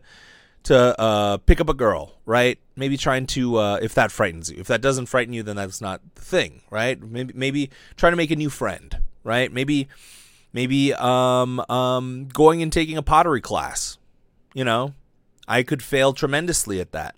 [0.64, 2.58] to uh, pick up a girl, right?
[2.76, 4.60] Maybe trying to uh, if that frightens you.
[4.60, 7.02] If that doesn't frighten you, then that's not the thing, right?
[7.02, 9.52] Maybe maybe trying to make a new friend, right?
[9.52, 9.90] Maybe
[10.54, 13.98] maybe um um going and taking a pottery class.
[14.54, 14.94] You know,
[15.48, 17.16] I could fail tremendously at that.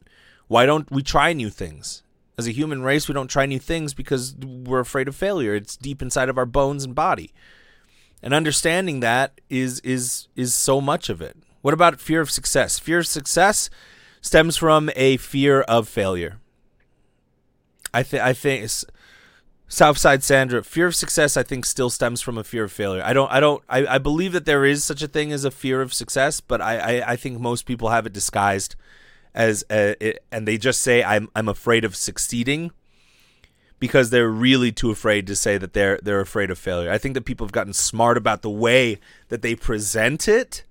[0.47, 2.01] Why don't we try new things?
[2.37, 5.55] As a human race, we don't try new things because we're afraid of failure.
[5.55, 7.33] It's deep inside of our bones and body.
[8.25, 11.37] And understanding that is is is so much of it.
[11.61, 12.79] What about fear of success?
[12.79, 13.69] Fear of success
[14.19, 16.39] stems from a fear of failure.
[17.93, 18.67] I think I think
[19.67, 23.03] Southside Sandra, fear of success I think still stems from a fear of failure.
[23.05, 25.51] I don't I don't I, I believe that there is such a thing as a
[25.51, 28.75] fear of success, but I, I, I think most people have it disguised
[29.35, 32.71] as a, it, and they just say I'm I'm afraid of succeeding
[33.79, 36.91] because they're really too afraid to say that they're they're afraid of failure.
[36.91, 40.63] I think that people have gotten smart about the way that they present it.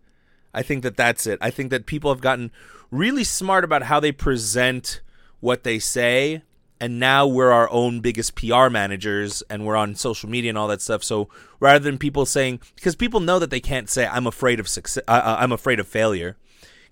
[0.52, 1.38] I think that that's it.
[1.42, 2.50] I think that people have gotten
[2.90, 5.00] really smart about how they present
[5.40, 6.42] what they say
[6.80, 10.68] and now we're our own biggest PR managers and we're on social media and all
[10.68, 11.02] that stuff.
[11.02, 11.28] So
[11.60, 15.02] rather than people saying because people know that they can't say I'm afraid of success
[15.08, 16.36] uh, uh I'm afraid of failure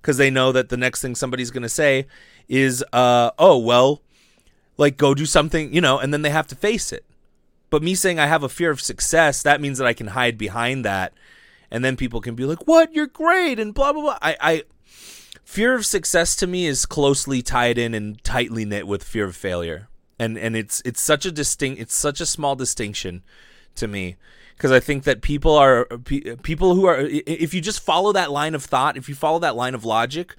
[0.02, 2.06] because they know that the next thing somebody's going to say
[2.48, 4.02] is, uh, oh, well,
[4.76, 7.04] like go do something, you know, and then they have to face it.
[7.70, 10.36] But me saying I have a fear of success, that means that I can hide
[10.36, 11.14] behind that.
[11.70, 12.94] And then people can be like, what?
[12.94, 13.58] You're great.
[13.58, 14.18] And blah, blah, blah.
[14.20, 14.62] I, I,
[15.42, 19.34] fear of success to me is closely tied in and tightly knit with fear of
[19.34, 19.88] failure.
[20.18, 23.22] And, and it's, it's such a distinct, it's such a small distinction
[23.76, 24.16] to me
[24.62, 25.86] because I think that people are
[26.42, 29.56] people who are if you just follow that line of thought, if you follow that
[29.56, 30.36] line of logic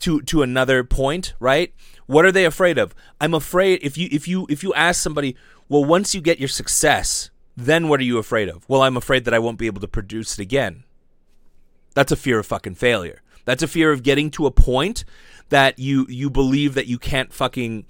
[0.00, 1.74] to to another point, right?
[2.06, 2.94] What are they afraid of?
[3.20, 5.36] I'm afraid if you if you if you ask somebody,
[5.68, 8.68] well, once you get your success, then what are you afraid of?
[8.68, 10.84] Well, I'm afraid that I won't be able to produce it again.
[11.94, 13.22] That's a fear of fucking failure.
[13.44, 15.04] That's a fear of getting to a point
[15.48, 17.86] that you you believe that you can't fucking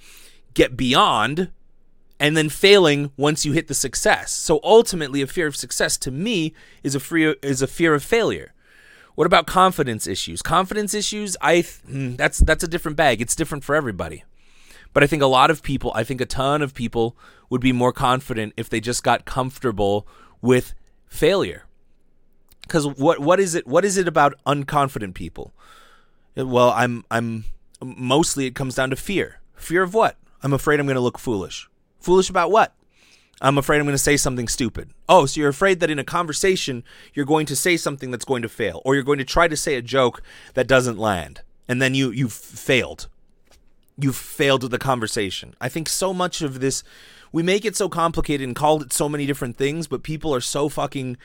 [0.54, 1.50] get beyond
[2.18, 4.32] and then failing once you hit the success.
[4.32, 8.02] So ultimately, a fear of success to me is a fear is a fear of
[8.02, 8.54] failure.
[9.16, 10.42] What about confidence issues?
[10.42, 13.20] Confidence issues, I hmm, that's that's a different bag.
[13.20, 14.22] It's different for everybody.
[14.92, 17.16] But I think a lot of people, I think a ton of people
[17.50, 20.06] would be more confident if they just got comfortable
[20.40, 20.74] with
[21.06, 21.64] failure.
[22.68, 25.52] Cuz what what is it what is it about unconfident people?
[26.36, 27.44] Well, I'm I'm
[27.82, 29.40] mostly it comes down to fear.
[29.54, 30.18] Fear of what?
[30.42, 31.68] I'm afraid I'm going to look foolish.
[31.98, 32.74] Foolish about what?
[33.40, 34.90] I'm afraid I'm going to say something stupid.
[35.08, 38.42] Oh, so you're afraid that in a conversation you're going to say something that's going
[38.42, 40.22] to fail, or you're going to try to say a joke
[40.54, 43.08] that doesn't land, and then you you've failed.
[43.98, 45.54] You've failed the conversation.
[45.60, 46.82] I think so much of this
[47.32, 50.40] we make it so complicated and called it so many different things, but people are
[50.40, 51.16] so fucking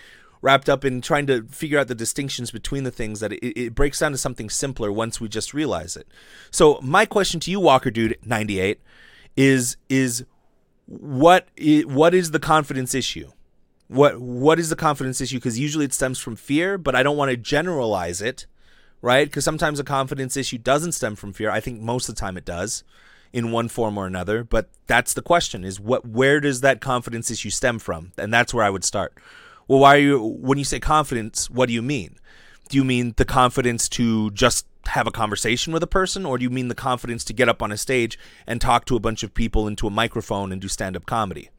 [0.41, 3.75] wrapped up in trying to figure out the distinctions between the things that it, it
[3.75, 6.07] breaks down to something simpler once we just realize it.
[6.49, 8.81] So my question to you, Walker Dude 98,
[9.37, 10.25] is is
[10.99, 13.31] what is, what is the confidence issue?
[13.87, 15.37] What what is the confidence issue?
[15.37, 18.45] Because usually it stems from fear, but I don't want to generalize it,
[19.01, 19.27] right?
[19.27, 21.49] Because sometimes a confidence issue doesn't stem from fear.
[21.49, 22.83] I think most of the time it does,
[23.33, 24.43] in one form or another.
[24.43, 28.11] But that's the question: is what where does that confidence issue stem from?
[28.17, 29.13] And that's where I would start.
[29.67, 32.17] Well, why are you when you say confidence, what do you mean?
[32.69, 36.43] Do you mean the confidence to just have a conversation with a person or do
[36.43, 38.17] you mean the confidence to get up on a stage
[38.47, 41.49] and talk to a bunch of people into a microphone and do stand-up comedy?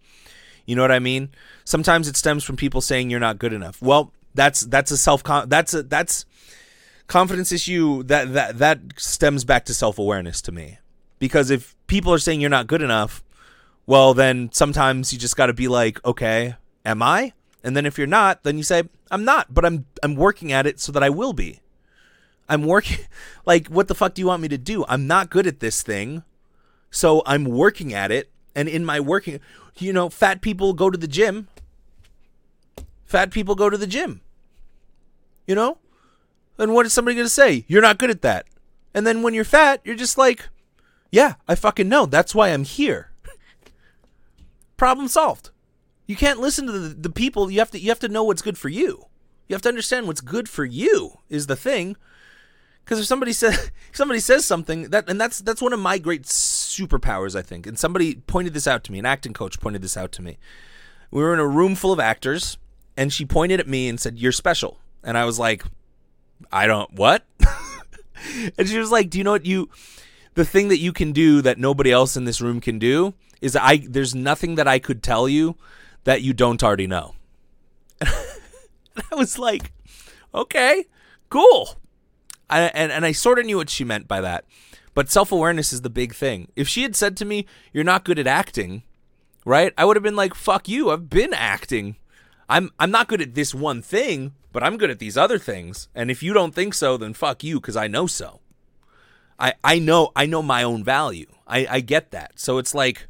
[0.66, 1.30] You know what I mean?
[1.64, 3.80] Sometimes it stems from people saying you're not good enough.
[3.82, 6.24] Well, that's that's a self that's a that's
[7.06, 10.78] confidence issue that that that stems back to self-awareness to me.
[11.18, 13.22] Because if people are saying you're not good enough,
[13.86, 16.54] well then sometimes you just got to be like, okay,
[16.84, 17.32] am I?
[17.64, 20.66] And then if you're not, then you say, I'm not, but I'm I'm working at
[20.66, 21.60] it so that I will be.
[22.48, 22.98] I'm working
[23.46, 24.84] like what the fuck do you want me to do?
[24.88, 26.24] I'm not good at this thing.
[26.90, 29.40] So I'm working at it and in my working,
[29.78, 31.48] you know, fat people go to the gym.
[33.04, 34.20] Fat people go to the gym.
[35.46, 35.78] You know?
[36.58, 37.64] And what is somebody going to say?
[37.66, 38.46] You're not good at that.
[38.94, 40.48] And then when you're fat, you're just like,
[41.10, 42.06] yeah, I fucking know.
[42.06, 43.10] That's why I'm here.
[44.76, 45.50] Problem solved.
[46.06, 47.50] You can't listen to the, the people.
[47.50, 49.06] You have to you have to know what's good for you.
[49.48, 51.96] You have to understand what's good for you is the thing.
[52.84, 56.24] Because if somebody says somebody says something that and that's that's one of my great
[56.24, 57.66] superpowers, I think.
[57.66, 58.98] And somebody pointed this out to me.
[58.98, 60.38] An acting coach pointed this out to me.
[61.10, 62.58] We were in a room full of actors,
[62.96, 65.64] and she pointed at me and said, "You're special." And I was like,
[66.50, 67.24] "I don't what?"
[68.58, 69.68] and she was like, "Do you know what you?"
[70.34, 73.54] The thing that you can do that nobody else in this room can do is
[73.54, 73.84] I.
[73.88, 75.56] There's nothing that I could tell you
[76.04, 77.14] that you don't already know.
[78.94, 79.72] And I was like,
[80.34, 80.86] okay,
[81.30, 81.76] cool.
[82.58, 84.44] And, and I sort of knew what she meant by that.
[84.94, 86.48] But self awareness is the big thing.
[86.56, 88.82] If she had said to me, you're not good at acting,
[89.44, 89.72] right?
[89.78, 90.90] I would have been like, fuck you.
[90.90, 91.96] I've been acting.
[92.48, 95.88] I'm, I'm not good at this one thing, but I'm good at these other things.
[95.94, 98.40] And if you don't think so, then fuck you, because I know so.
[99.38, 101.26] I, I know I know my own value.
[101.46, 102.38] I, I get that.
[102.38, 103.08] So it's like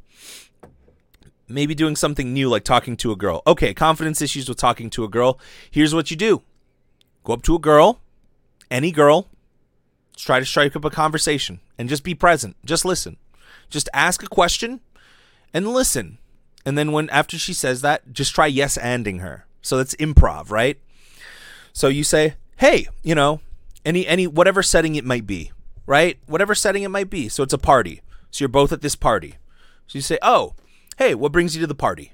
[1.46, 3.42] maybe doing something new like talking to a girl.
[3.46, 5.38] Okay, confidence issues with talking to a girl.
[5.70, 6.42] Here's what you do
[7.24, 8.00] go up to a girl,
[8.70, 9.28] any girl,
[10.24, 12.56] try to strike up a conversation and just be present.
[12.64, 13.16] Just listen.
[13.70, 14.80] Just ask a question
[15.52, 16.18] and listen.
[16.64, 19.46] And then when after she says that, just try yes anding her.
[19.62, 20.78] So that's improv, right?
[21.72, 23.40] So you say, "Hey, you know,
[23.84, 25.52] any any whatever setting it might be,
[25.86, 26.18] right?
[26.26, 27.28] Whatever setting it might be.
[27.28, 28.02] So it's a party.
[28.30, 29.36] So you're both at this party.
[29.86, 30.54] So you say, "Oh,
[30.98, 32.12] hey, what brings you to the party?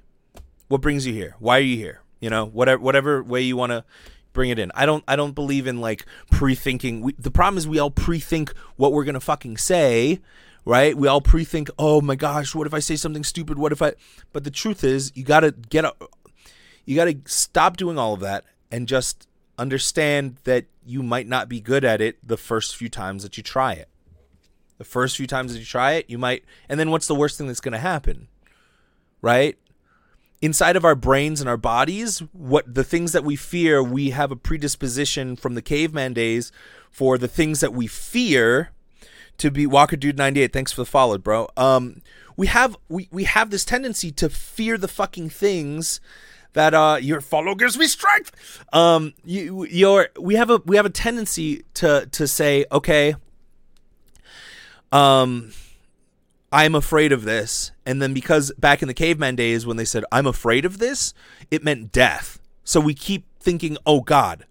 [0.68, 1.34] What brings you here?
[1.38, 2.02] Why are you here?
[2.20, 3.84] You know, whatever whatever way you want to
[4.38, 4.70] bring it in.
[4.72, 7.00] I don't I don't believe in like pre-thinking.
[7.00, 10.20] We, the problem is we all pre-think what we're gonna fucking say,
[10.64, 10.96] right?
[10.96, 13.58] We all pre-think, oh my gosh, what if I say something stupid?
[13.58, 13.94] What if I?
[14.32, 15.92] But the truth is, you gotta get a,
[16.84, 19.26] you gotta stop doing all of that and just
[19.58, 23.42] understand that you might not be good at it the first few times that you
[23.42, 23.88] try it.
[24.76, 27.38] The first few times that you try it, you might, and then what's the worst
[27.38, 28.28] thing that's gonna happen?
[29.22, 29.58] right?
[30.40, 34.30] Inside of our brains and our bodies, what the things that we fear, we have
[34.30, 36.52] a predisposition from the caveman days
[36.90, 38.70] for the things that we fear
[39.38, 40.52] to be Walker Dude 98.
[40.52, 41.48] Thanks for the follow, bro.
[41.56, 42.02] Um,
[42.36, 46.00] we have we, we have this tendency to fear the fucking things
[46.52, 48.64] that uh your follow gives me strength.
[48.72, 53.16] Um you your we have a we have a tendency to to say, okay,
[54.92, 55.52] um
[56.50, 57.72] I'm afraid of this.
[57.84, 61.12] And then because back in the caveman days when they said, I'm afraid of this,
[61.50, 62.38] it meant death.
[62.64, 64.46] So we keep thinking, oh God,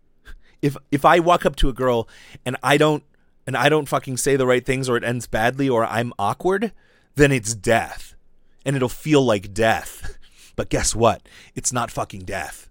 [0.62, 2.08] if if I walk up to a girl
[2.46, 3.04] and I don't
[3.46, 6.72] and I don't fucking say the right things or it ends badly or I'm awkward,
[7.16, 8.16] then it's death.
[8.66, 10.14] And it'll feel like death.
[10.56, 11.22] But guess what?
[11.54, 12.67] It's not fucking death.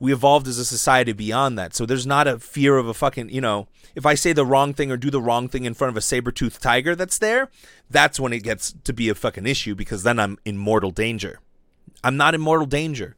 [0.00, 1.74] We evolved as a society beyond that.
[1.74, 4.72] So there's not a fear of a fucking, you know, if I say the wrong
[4.72, 7.50] thing or do the wrong thing in front of a saber-toothed tiger that's there,
[7.90, 11.38] that's when it gets to be a fucking issue because then I'm in mortal danger.
[12.02, 13.14] I'm not in mortal danger.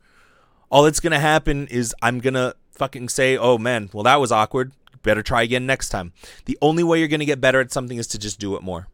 [0.71, 4.17] All that's going to happen is I'm going to fucking say, "Oh man, well that
[4.17, 4.73] was awkward.
[5.03, 6.13] Better try again next time."
[6.47, 8.63] The only way you're going to get better at something is to just do it
[8.63, 8.89] more.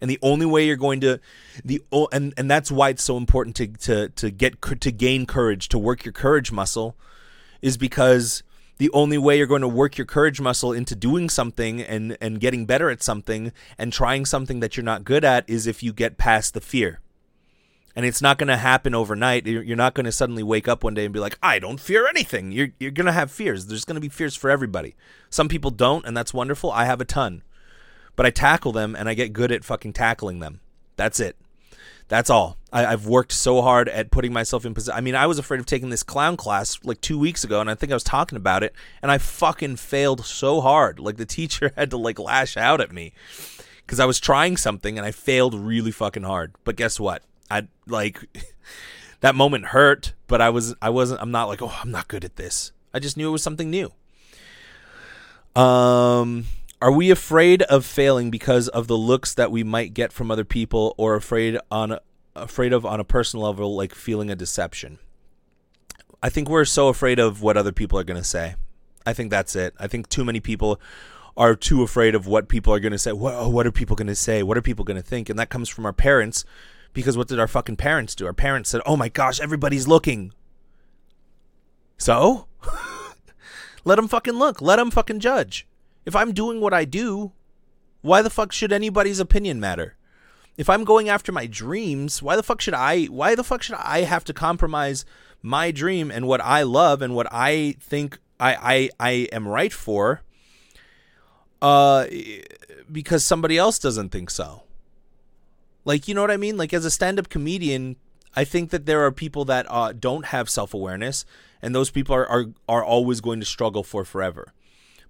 [0.00, 1.20] And the only way you're going to
[1.62, 5.68] the and and that's why it's so important to to to get to gain courage,
[5.68, 6.96] to work your courage muscle
[7.62, 8.42] is because
[8.78, 12.40] the only way you're going to work your courage muscle into doing something and and
[12.40, 15.92] getting better at something and trying something that you're not good at is if you
[15.92, 17.00] get past the fear.
[17.94, 19.46] And it's not going to happen overnight.
[19.46, 22.08] You're not going to suddenly wake up one day and be like, "I don't fear
[22.08, 23.66] anything." You're you're going to have fears.
[23.66, 24.94] There's going to be fears for everybody.
[25.28, 26.70] Some people don't, and that's wonderful.
[26.70, 27.42] I have a ton.
[28.16, 30.60] But I tackle them and I get good at fucking tackling them.
[30.96, 31.36] That's it.
[32.10, 32.58] That's all.
[32.72, 34.98] I, have worked so hard at putting myself in position.
[34.98, 37.70] I mean, I was afraid of taking this clown class like two weeks ago, and
[37.70, 40.98] I think I was talking about it, and I fucking failed so hard.
[40.98, 43.12] Like the teacher had to like lash out at me
[43.86, 46.52] because I was trying something and I failed really fucking hard.
[46.64, 47.22] But guess what?
[47.48, 48.18] I like
[49.20, 52.24] that moment hurt, but I was I wasn't I'm not like, "Oh, I'm not good
[52.24, 53.92] at this." I just knew it was something new.
[55.54, 56.46] Um
[56.82, 60.44] are we afraid of failing because of the looks that we might get from other
[60.44, 61.98] people or afraid on
[62.34, 64.98] afraid of on a personal level like feeling a deception?
[66.22, 68.54] I think we're so afraid of what other people are going to say.
[69.04, 69.74] I think that's it.
[69.78, 70.80] I think too many people
[71.36, 73.12] are too afraid of what people are going to say.
[73.12, 74.42] What, oh, what are people going to say?
[74.42, 75.28] What are people going to think?
[75.28, 76.44] And that comes from our parents
[76.92, 78.26] because what did our fucking parents do?
[78.26, 80.32] Our parents said, "Oh my gosh, everybody's looking."
[81.98, 82.46] So,
[83.84, 84.60] let them fucking look.
[84.60, 85.66] Let them fucking judge.
[86.10, 87.30] If I'm doing what I do,
[88.00, 89.94] why the fuck should anybody's opinion matter?
[90.56, 93.76] If I'm going after my dreams, why the fuck should I why the fuck should
[93.76, 95.04] I have to compromise
[95.40, 99.72] my dream and what I love and what I think I I, I am right
[99.72, 100.22] for
[101.62, 102.06] uh
[102.90, 104.64] because somebody else doesn't think so.
[105.84, 106.56] Like you know what I mean?
[106.56, 107.94] Like as a stand-up comedian,
[108.34, 111.24] I think that there are people that uh, don't have self-awareness
[111.62, 114.52] and those people are, are are always going to struggle for forever.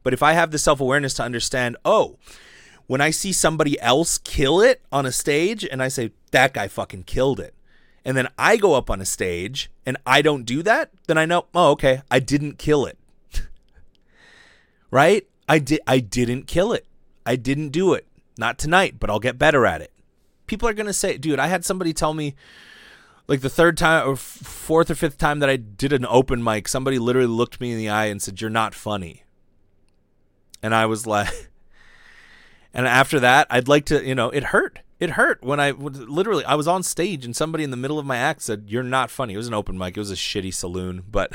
[0.03, 2.17] But if I have the self-awareness to understand, oh,
[2.87, 6.69] when I see somebody else kill it on a stage and I say that guy
[6.69, 7.55] fucking killed it
[8.05, 11.27] and then I go up on a stage and I don't do that, then I
[11.27, 12.99] know, oh, okay, I didn't kill it.
[14.91, 15.27] right?
[15.49, 16.87] I did I didn't kill it.
[17.27, 18.07] I didn't do it.
[18.39, 19.93] Not tonight, but I'll get better at it.
[20.47, 22.35] People are going to say, dude, I had somebody tell me
[23.29, 26.67] like the third time or fourth or fifth time that I did an open mic,
[26.67, 29.23] somebody literally looked me in the eye and said, "You're not funny."
[30.63, 31.51] And I was like
[32.75, 36.45] and after that, I'd like to, you know, it hurt it hurt when I literally
[36.45, 39.11] I was on stage and somebody in the middle of my act said, "You're not
[39.11, 39.97] funny." It was an open mic.
[39.97, 41.33] It was a shitty saloon, but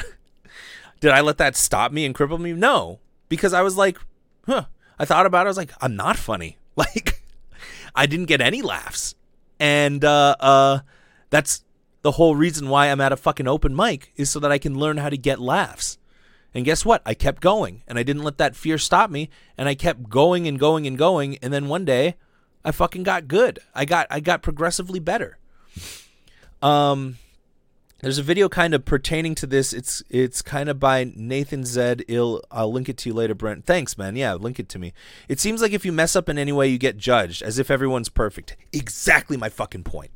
[1.00, 2.54] did I let that stop me and cripple me?
[2.54, 3.98] No, because I was like,
[4.46, 4.66] "Huh."
[4.98, 5.48] I thought about it.
[5.48, 7.22] I was like, "I'm not funny." Like
[7.96, 9.16] I didn't get any laughs.
[9.62, 10.80] And uh uh
[11.30, 11.64] that's
[12.02, 14.78] the whole reason why I'm at a fucking open mic is so that I can
[14.78, 15.98] learn how to get laughs.
[16.56, 17.02] And guess what?
[17.06, 20.48] I kept going and I didn't let that fear stop me and I kept going
[20.48, 22.16] and going and going and then one day
[22.64, 23.60] I fucking got good.
[23.76, 25.38] I got I got progressively better.
[26.62, 27.18] Um
[28.00, 29.74] there's a video kind of pertaining to this.
[29.74, 32.04] It's it's kind of by Nathan Zed.
[32.08, 32.42] Ill.
[32.52, 33.66] I'll link it to you later, Brent.
[33.66, 34.16] Thanks, man.
[34.16, 34.94] Yeah, link it to me.
[35.28, 37.72] It seems like if you mess up in any way, you get judged, as if
[37.72, 38.56] everyone's perfect.
[38.72, 40.12] Exactly my fucking point.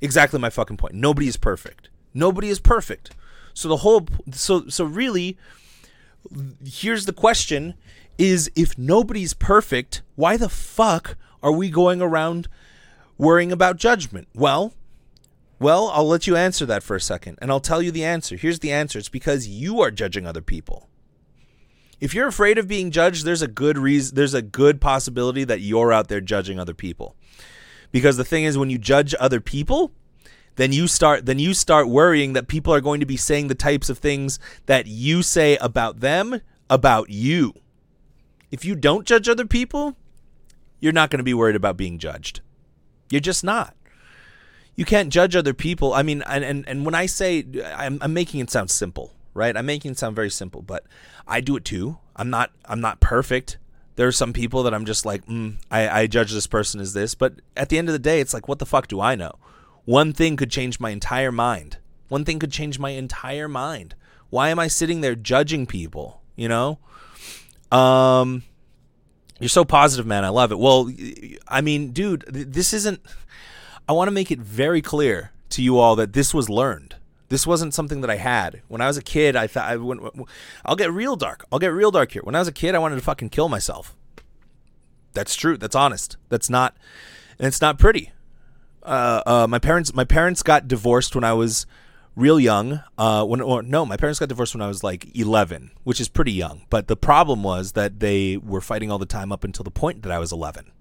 [0.00, 0.94] Exactly my fucking point.
[0.94, 1.90] Nobody is perfect.
[2.14, 3.10] Nobody is perfect.
[3.58, 5.36] So the whole so so really,
[6.64, 7.74] here's the question:
[8.16, 12.46] Is if nobody's perfect, why the fuck are we going around
[13.16, 14.28] worrying about judgment?
[14.32, 14.74] Well,
[15.58, 18.36] well, I'll let you answer that for a second, and I'll tell you the answer.
[18.36, 20.88] Here's the answer it's because you are judging other people.
[21.98, 25.62] If you're afraid of being judged, there's a good reason there's a good possibility that
[25.62, 27.16] you're out there judging other people.
[27.90, 29.90] Because the thing is when you judge other people,
[30.58, 33.54] then you start then you start worrying that people are going to be saying the
[33.54, 37.54] types of things that you say about them about you.
[38.50, 39.96] If you don't judge other people,
[40.80, 42.40] you're not going to be worried about being judged.
[43.08, 43.76] You're just not.
[44.74, 45.94] You can't judge other people.
[45.94, 47.46] I mean, and and, and when I say
[47.76, 49.56] I'm, I'm making it sound simple, right?
[49.56, 50.84] I'm making it sound very simple, but
[51.26, 51.98] I do it too.
[52.16, 53.58] I'm not I'm not perfect.
[53.94, 56.94] There are some people that I'm just like, mm, I, I judge this person as
[56.94, 59.16] this, but at the end of the day, it's like, what the fuck do I
[59.16, 59.32] know?
[59.88, 61.78] One thing could change my entire mind.
[62.08, 63.94] One thing could change my entire mind.
[64.28, 66.20] Why am I sitting there judging people?
[66.36, 66.78] You know,
[67.72, 68.42] um,
[69.40, 70.26] you're so positive, man.
[70.26, 70.58] I love it.
[70.58, 70.92] Well,
[71.48, 73.00] I mean, dude, this isn't.
[73.88, 76.96] I want to make it very clear to you all that this was learned.
[77.30, 79.36] This wasn't something that I had when I was a kid.
[79.36, 80.02] I thought I went.
[80.66, 81.46] I'll get real dark.
[81.50, 82.22] I'll get real dark here.
[82.22, 83.96] When I was a kid, I wanted to fucking kill myself.
[85.14, 85.56] That's true.
[85.56, 86.18] That's honest.
[86.28, 86.76] That's not,
[87.38, 88.12] and it's not pretty.
[88.88, 91.66] Uh, uh, my parents, my parents got divorced when I was
[92.16, 92.82] real young.
[92.96, 96.08] Uh, when or no, my parents got divorced when I was like 11, which is
[96.08, 96.62] pretty young.
[96.70, 100.02] But the problem was that they were fighting all the time up until the point
[100.02, 100.72] that I was 11.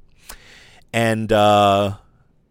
[0.94, 1.98] And uh,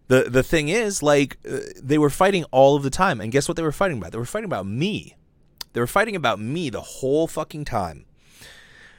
[0.08, 3.20] the the thing is, like, uh, they were fighting all of the time.
[3.20, 4.12] And guess what they were fighting about?
[4.12, 5.16] They were fighting about me.
[5.72, 8.04] They were fighting about me the whole fucking time.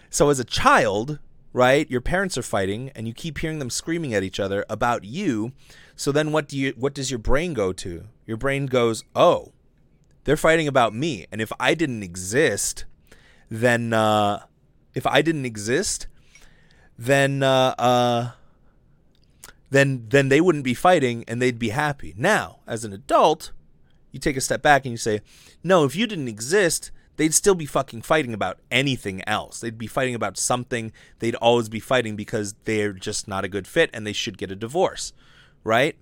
[0.09, 1.19] So as a child,
[1.57, 5.03] right, your parents are fighting, and you keep hearing them screaming at each other about
[5.03, 5.51] you.
[5.95, 6.73] So then, what do you?
[6.77, 8.05] What does your brain go to?
[8.25, 9.51] Your brain goes, "Oh,
[10.27, 11.25] they're fighting about me.
[11.31, 12.83] And if I didn't exist,
[13.49, 14.43] then uh,
[14.93, 16.07] if I didn't exist,
[16.97, 18.31] then uh, uh,
[19.69, 22.13] then then they wouldn't be fighting and they'd be happy.
[22.17, 23.53] Now, as an adult,
[24.11, 25.21] you take a step back and you say,
[25.63, 29.59] no, if you didn't exist, they'd still be fucking fighting about anything else.
[29.59, 30.93] They'd be fighting about something.
[31.19, 34.51] They'd always be fighting because they're just not a good fit and they should get
[34.51, 35.13] a divorce,
[35.63, 35.95] right?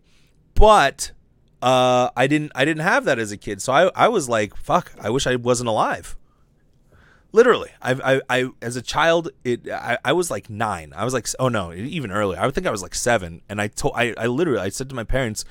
[0.54, 1.12] But
[1.62, 3.62] uh, I didn't I didn't have that as a kid.
[3.62, 6.16] So I I was like, fuck, I wish I wasn't alive.
[7.32, 10.94] Literally, I, I, I as a child, it I, I was like nine.
[10.96, 12.40] I was like, oh no, even earlier.
[12.40, 14.88] I would think I was like seven, and I told I, I literally I said
[14.90, 15.44] to my parents,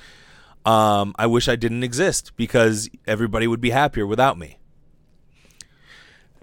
[0.65, 4.57] um, I wish I didn't exist because everybody would be happier without me.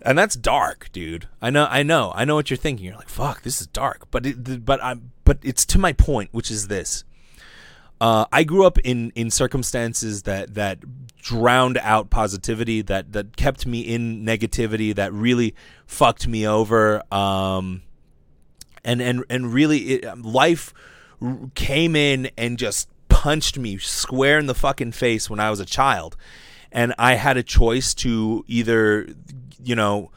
[0.04, 1.28] And that's dark, dude.
[1.42, 2.88] I know, I know, I know what you're thinking.
[2.88, 4.10] You're like, fuck, this is dark.
[4.10, 7.04] But it, but I, but it's to my point, which is this.
[8.00, 10.80] Uh, I grew up in in circumstances that that
[11.18, 15.54] drowned out positivity, that that kept me in negativity, that really
[15.86, 17.04] fucked me over.
[17.14, 17.84] Um,
[18.84, 20.74] and and and really, it, life
[21.54, 25.66] came in and just punched me square in the fucking face when I was a
[25.66, 26.18] child,
[26.72, 29.08] and I had a choice to either,
[29.64, 30.12] you know,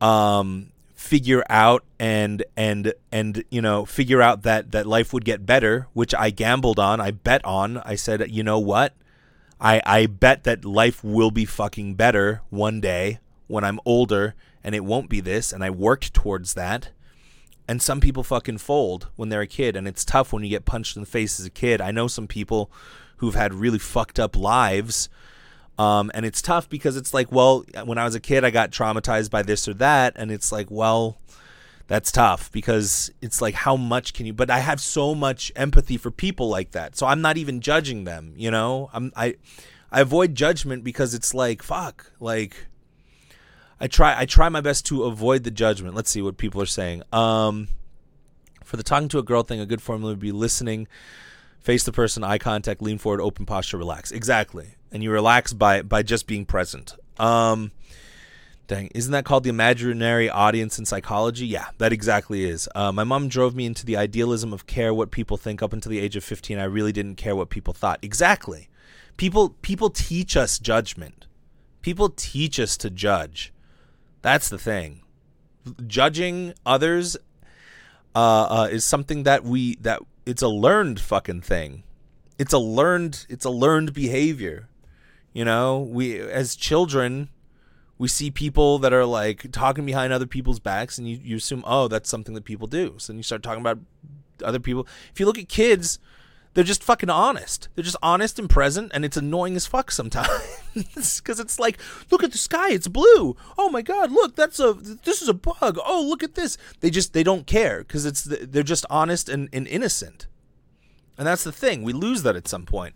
[0.00, 5.46] um, figure out and and and you know figure out that that life would get
[5.46, 7.78] better which i gambled on i bet on.
[7.78, 8.94] I said you know what?
[9.60, 14.74] I i bet that life will be fucking better one day when i'm older and
[14.74, 16.90] it won't be this and i worked towards that.
[17.66, 20.64] And some people fucking fold when they're a kid and it's tough when you get
[20.64, 21.80] punched in the face as a kid.
[21.80, 22.70] I know some people
[23.18, 25.08] who've had really fucked up lives
[25.78, 28.72] um, and it's tough because it's like, well, when I was a kid, I got
[28.72, 31.18] traumatized by this or that, and it's like, well,
[31.86, 34.32] that's tough because it's like, how much can you?
[34.32, 38.04] But I have so much empathy for people like that, so I'm not even judging
[38.04, 38.34] them.
[38.36, 39.36] You know, I'm I,
[39.92, 42.66] I avoid judgment because it's like, fuck, like.
[43.80, 45.94] I try I try my best to avoid the judgment.
[45.94, 47.04] Let's see what people are saying.
[47.12, 47.68] Um,
[48.64, 50.88] for the talking to a girl thing, a good formula would be listening,
[51.60, 54.10] face the person, eye contact, lean forward, open posture, relax.
[54.10, 56.94] Exactly and you relax by by just being present.
[57.18, 57.72] Um,
[58.66, 61.46] dang, isn't that called the imaginary audience in psychology?
[61.46, 62.68] Yeah, that exactly is.
[62.74, 65.90] Uh, my mom drove me into the idealism of care what people think up until
[65.90, 66.58] the age of 15.
[66.58, 67.98] I really didn't care what people thought.
[68.02, 68.68] Exactly.
[69.16, 71.26] People people teach us judgment.
[71.82, 73.52] People teach us to judge.
[74.22, 75.02] That's the thing.
[75.86, 77.16] Judging others
[78.14, 81.82] uh, uh, is something that we that it's a learned fucking thing.
[82.38, 84.68] It's a learned it's a learned behavior.
[85.32, 87.28] You know, we as children,
[87.98, 91.64] we see people that are like talking behind other people's backs, and you, you assume,
[91.66, 92.94] oh, that's something that people do.
[92.98, 93.78] So then you start talking about
[94.42, 94.86] other people.
[95.12, 95.98] If you look at kids,
[96.54, 97.68] they're just fucking honest.
[97.74, 100.28] They're just honest and present, and it's annoying as fuck sometimes
[100.74, 101.78] because it's like,
[102.10, 103.36] look at the sky, it's blue.
[103.56, 105.78] Oh my god, look, that's a this is a bug.
[105.84, 106.56] Oh, look at this.
[106.80, 110.26] They just they don't care because it's they're just honest and, and innocent,
[111.16, 111.82] and that's the thing.
[111.82, 112.94] We lose that at some point.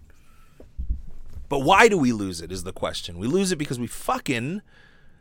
[1.52, 3.18] But why do we lose it is the question.
[3.18, 4.62] We lose it because we fucking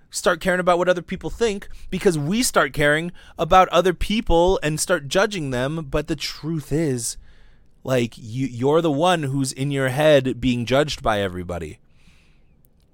[0.10, 4.80] start caring about what other people think because we start caring about other people and
[4.80, 7.18] start judging them, but the truth is
[7.84, 11.80] like you you're the one who's in your head being judged by everybody.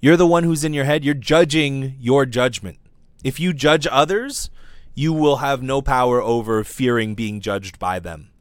[0.02, 2.80] You're the one who's in your head, you're judging your judgment.
[3.24, 4.50] If you judge others,
[4.96, 8.32] you will have no power over fearing being judged by them.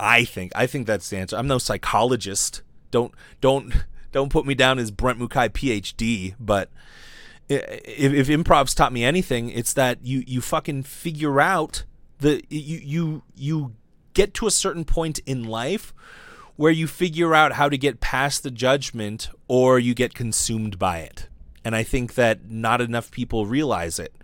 [0.00, 1.36] I think I think that's the answer.
[1.36, 2.62] I'm no psychologist
[2.92, 3.74] don't don't
[4.12, 6.70] don't put me down as Brent Mukai PhD, but
[7.48, 11.82] if, if improv's taught me anything, it's that you you fucking figure out
[12.20, 13.74] the you you you
[14.14, 15.92] get to a certain point in life
[16.56, 20.98] where you figure out how to get past the judgment or you get consumed by
[20.98, 21.28] it.
[21.64, 24.14] And I think that not enough people realize it.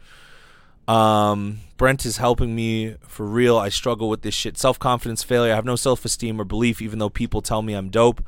[0.87, 3.59] Um, Brent is helping me for real.
[3.59, 4.57] I struggle with this shit.
[4.57, 5.53] Self confidence failure.
[5.53, 8.23] I have no self esteem or belief, even though people tell me I'm dope.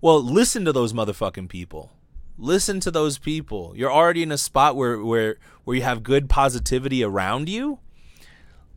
[0.00, 1.92] Well, listen to those motherfucking people.
[2.38, 3.74] Listen to those people.
[3.76, 7.80] You're already in a spot where where where you have good positivity around you.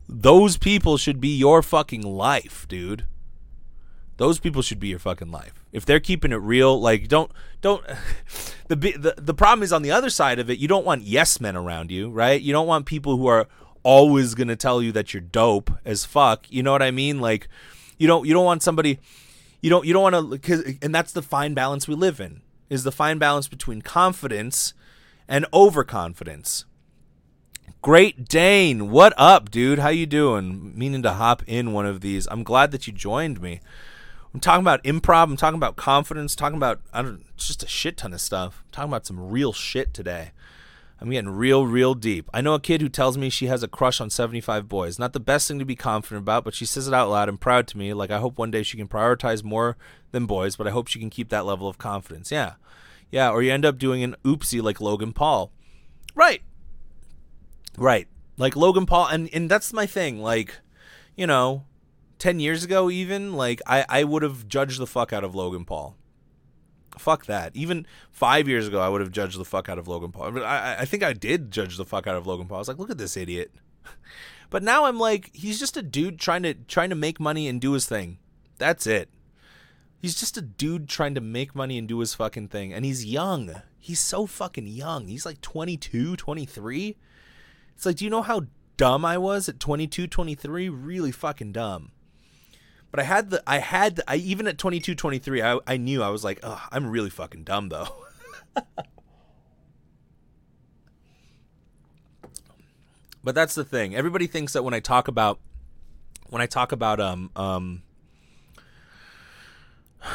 [0.06, 3.06] Those people should be your fucking life, dude.
[4.18, 5.54] Those people should be your fucking life.
[5.72, 7.82] If they're keeping it real, like don't don't
[8.68, 11.40] the the the problem is on the other side of it, you don't want yes
[11.40, 12.40] men around you, right?
[12.40, 13.48] You don't want people who are
[13.82, 16.50] always going to tell you that you're dope as fuck.
[16.50, 17.20] You know what I mean?
[17.20, 17.48] Like
[17.98, 18.98] you don't you don't want somebody
[19.64, 22.84] you don't you don't want to and that's the fine balance we live in is
[22.84, 24.74] the fine balance between confidence
[25.26, 26.66] and overconfidence.
[27.80, 29.78] Great Dane, what up, dude?
[29.78, 30.76] How you doing?
[30.76, 32.28] Meaning to hop in one of these.
[32.30, 33.60] I'm glad that you joined me.
[34.34, 35.24] I'm talking about improv.
[35.24, 36.36] I'm talking about confidence.
[36.36, 38.62] Talking about I don't just a shit ton of stuff.
[38.66, 40.32] I'm talking about some real shit today.
[41.00, 42.30] I'm getting real, real deep.
[42.32, 44.98] I know a kid who tells me she has a crush on 75 boys.
[44.98, 47.40] Not the best thing to be confident about, but she says it out loud and
[47.40, 47.92] proud to me.
[47.92, 49.76] Like, I hope one day she can prioritize more
[50.12, 52.30] than boys, but I hope she can keep that level of confidence.
[52.30, 52.54] Yeah.
[53.10, 53.30] Yeah.
[53.30, 55.50] Or you end up doing an oopsie like Logan Paul.
[56.14, 56.42] Right.
[57.76, 58.06] Right.
[58.36, 59.08] Like Logan Paul.
[59.08, 60.20] And, and that's my thing.
[60.20, 60.60] Like,
[61.16, 61.64] you know,
[62.18, 65.64] 10 years ago, even, like, I, I would have judged the fuck out of Logan
[65.64, 65.96] Paul.
[66.98, 67.54] Fuck that.
[67.54, 70.42] Even five years ago, I would have judged the fuck out of Logan Paul.
[70.42, 72.56] I, I think I did judge the fuck out of Logan Paul.
[72.56, 73.52] I was like, look at this idiot.
[74.50, 77.60] But now I'm like, he's just a dude trying to trying to make money and
[77.60, 78.18] do his thing.
[78.56, 79.08] That's it.
[80.00, 82.72] He's just a dude trying to make money and do his fucking thing.
[82.72, 83.62] And he's young.
[83.80, 85.08] He's so fucking young.
[85.08, 86.96] He's like 22, 23.
[87.74, 88.42] It's like, do you know how
[88.76, 90.68] dumb I was at 22, 23?
[90.68, 91.90] Really fucking dumb.
[92.94, 96.00] But I had the, I had, the, I even at 22, 23, I, I knew
[96.00, 97.88] I was like, oh, I'm really fucking dumb though.
[103.24, 103.96] but that's the thing.
[103.96, 105.40] Everybody thinks that when I talk about,
[106.30, 107.82] when I talk about, um, um,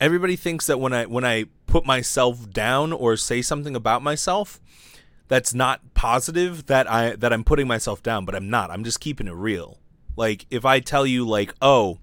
[0.00, 4.60] everybody thinks that when I when I put myself down or say something about myself
[5.26, 8.70] that's not positive that I that I'm putting myself down, but I'm not.
[8.70, 9.80] I'm just keeping it real.
[10.16, 11.98] Like if I tell you like, "Oh,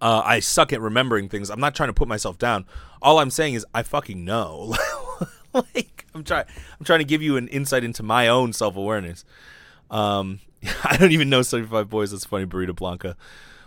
[0.00, 2.66] uh, I suck at remembering things." I'm not trying to put myself down.
[3.02, 4.74] All I'm saying is I fucking know.
[5.52, 6.44] like I'm trying
[6.78, 9.24] I'm trying to give you an insight into my own self-awareness.
[9.90, 10.40] Um
[10.84, 12.10] I don't even know 75 boys.
[12.10, 13.16] That's funny, Burrito Blanca.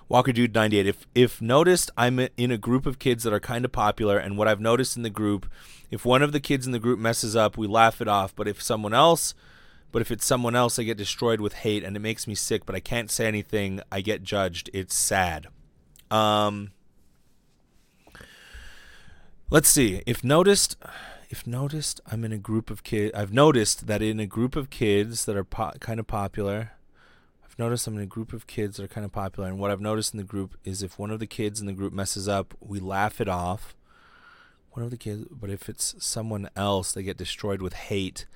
[0.09, 0.87] Walker Dude 98.
[0.87, 4.37] If if noticed, I'm in a group of kids that are kind of popular, and
[4.37, 5.47] what I've noticed in the group,
[5.91, 8.35] if one of the kids in the group messes up, we laugh it off.
[8.35, 9.35] But if someone else,
[9.91, 12.65] but if it's someone else, I get destroyed with hate, and it makes me sick.
[12.65, 13.81] But I can't say anything.
[13.91, 14.69] I get judged.
[14.73, 15.47] It's sad.
[16.11, 16.71] Um.
[19.51, 20.03] Let's see.
[20.05, 20.77] If noticed,
[21.29, 23.15] if noticed, I'm in a group of kids.
[23.15, 26.73] I've noticed that in a group of kids that are po- kind of popular
[27.59, 29.71] I've noticed I'm in a group of kids that are kind of popular, and what
[29.71, 32.27] I've noticed in the group is if one of the kids in the group messes
[32.27, 33.75] up, we laugh it off.
[34.71, 38.27] One of the kids, but if it's someone else, they get destroyed with hate,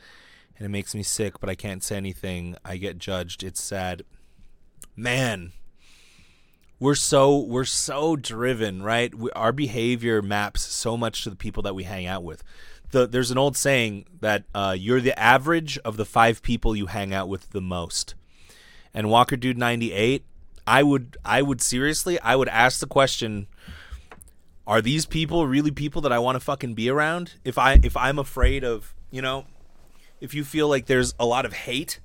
[0.64, 1.40] and it makes me sick.
[1.42, 2.56] But I can't say anything.
[2.64, 3.44] I get judged.
[3.44, 4.04] It's sad.
[4.96, 5.52] Man,
[6.80, 9.14] we're so we're so driven, right?
[9.14, 12.44] We, our behavior maps so much to the people that we hang out with.
[12.92, 16.86] The, there's an old saying that uh, you're the average of the five people you
[16.86, 18.14] hang out with the most
[18.94, 20.26] and Walker Dude 98,
[20.66, 23.48] I would I would seriously I would ask the question
[24.66, 27.34] are these people really people that I want to fucking be around?
[27.44, 29.46] If I if I'm afraid of, you know,
[30.24, 32.00] if you feel like there's a lot of hate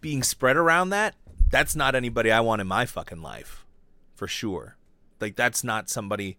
[0.00, 1.16] being spread around that,
[1.50, 3.66] that's not anybody I want in my fucking life.
[4.14, 4.76] For sure.
[5.20, 6.38] Like that's not somebody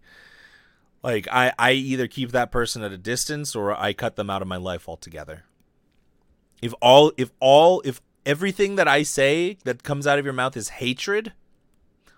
[1.02, 4.40] like I I either keep that person at a distance or I cut them out
[4.40, 5.44] of my life altogether.
[6.62, 10.56] If all if all if everything that I say that comes out of your mouth
[10.56, 11.32] is hatred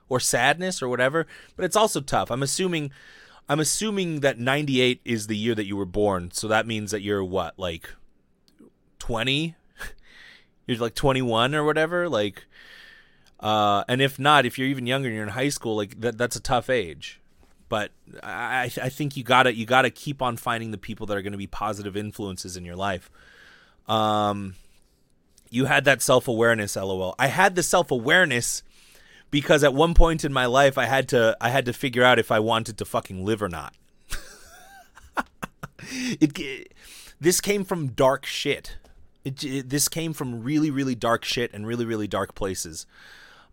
[0.08, 1.26] or sadness or whatever,
[1.56, 2.30] but it's also tough.
[2.30, 2.92] I'm assuming
[3.48, 7.02] I'm assuming that 98 is the year that you were born, so that means that
[7.02, 7.90] you're what, like
[9.04, 9.54] 20?
[10.66, 12.46] you're like 21 or whatever, like
[13.40, 16.16] uh and if not, if you're even younger and you're in high school, like that
[16.16, 17.20] that's a tough age.
[17.68, 17.90] But
[18.22, 21.18] I I think you got to you got to keep on finding the people that
[21.18, 23.10] are going to be positive influences in your life.
[23.86, 24.54] Um
[25.50, 27.14] you had that self awareness, lol.
[27.18, 28.62] I had the self awareness
[29.30, 32.18] because at one point in my life I had to I had to figure out
[32.18, 33.74] if I wanted to fucking live or not.
[35.90, 36.72] it, it,
[37.20, 38.76] this came from dark shit.
[39.24, 42.86] It, it, this came from really really dark shit and really really dark places.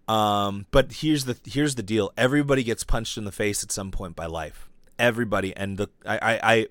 [0.07, 2.11] Um, but here's the here's the deal.
[2.17, 4.69] Everybody gets punched in the face at some point by life.
[4.99, 6.67] Everybody, and the I I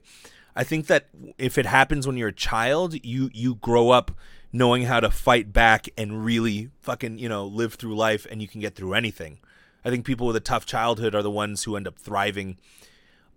[0.55, 4.13] I, think that if it happens when you're a child, you you grow up
[4.53, 8.49] knowing how to fight back and really fucking, you know, live through life and you
[8.49, 9.39] can get through anything.
[9.85, 12.59] I think people with a tough childhood are the ones who end up thriving.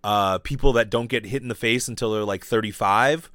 [0.04, 3.32] Uh, people that don't get hit in the face until they're like 35,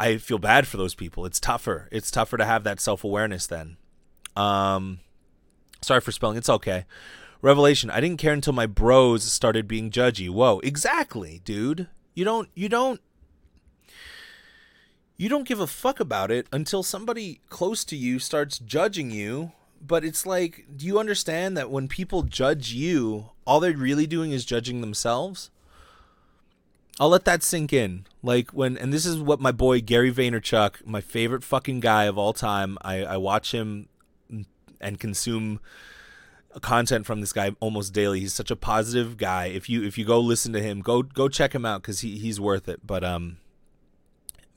[0.00, 1.26] I feel bad for those people.
[1.26, 1.86] It's tougher.
[1.92, 3.76] It's tougher to have that self awareness then.
[4.34, 5.00] Um,
[5.82, 6.38] sorry for spelling.
[6.38, 6.86] It's okay.
[7.42, 7.90] Revelation.
[7.90, 10.30] I didn't care until my bros started being judgy.
[10.30, 11.86] Whoa, exactly, dude.
[12.14, 12.48] You don't.
[12.54, 13.00] You don't
[15.20, 19.52] you don't give a fuck about it until somebody close to you starts judging you.
[19.86, 24.32] But it's like, do you understand that when people judge you, all they're really doing
[24.32, 25.50] is judging themselves?
[27.00, 28.06] I'll let that sink in.
[28.22, 32.18] Like when, and this is what my boy Gary Vaynerchuk, my favorite fucking guy of
[32.18, 32.76] all time.
[32.82, 33.88] I, I watch him
[34.80, 35.60] and consume
[36.60, 38.20] content from this guy almost daily.
[38.20, 39.46] He's such a positive guy.
[39.46, 42.18] If you if you go listen to him, go go check him out because he
[42.18, 42.86] he's worth it.
[42.86, 43.38] But um,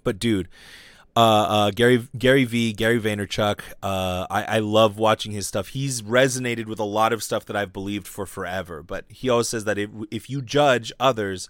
[0.04, 0.50] but dude,
[1.16, 3.62] uh, uh, Gary Gary V, Gary Vaynerchuk.
[3.82, 5.70] Uh, I, I love watching his stuff.
[5.70, 8.84] He's resonated with a lot of stuff that I've believed for forever.
[8.84, 11.48] But he always says that if, if you judge others,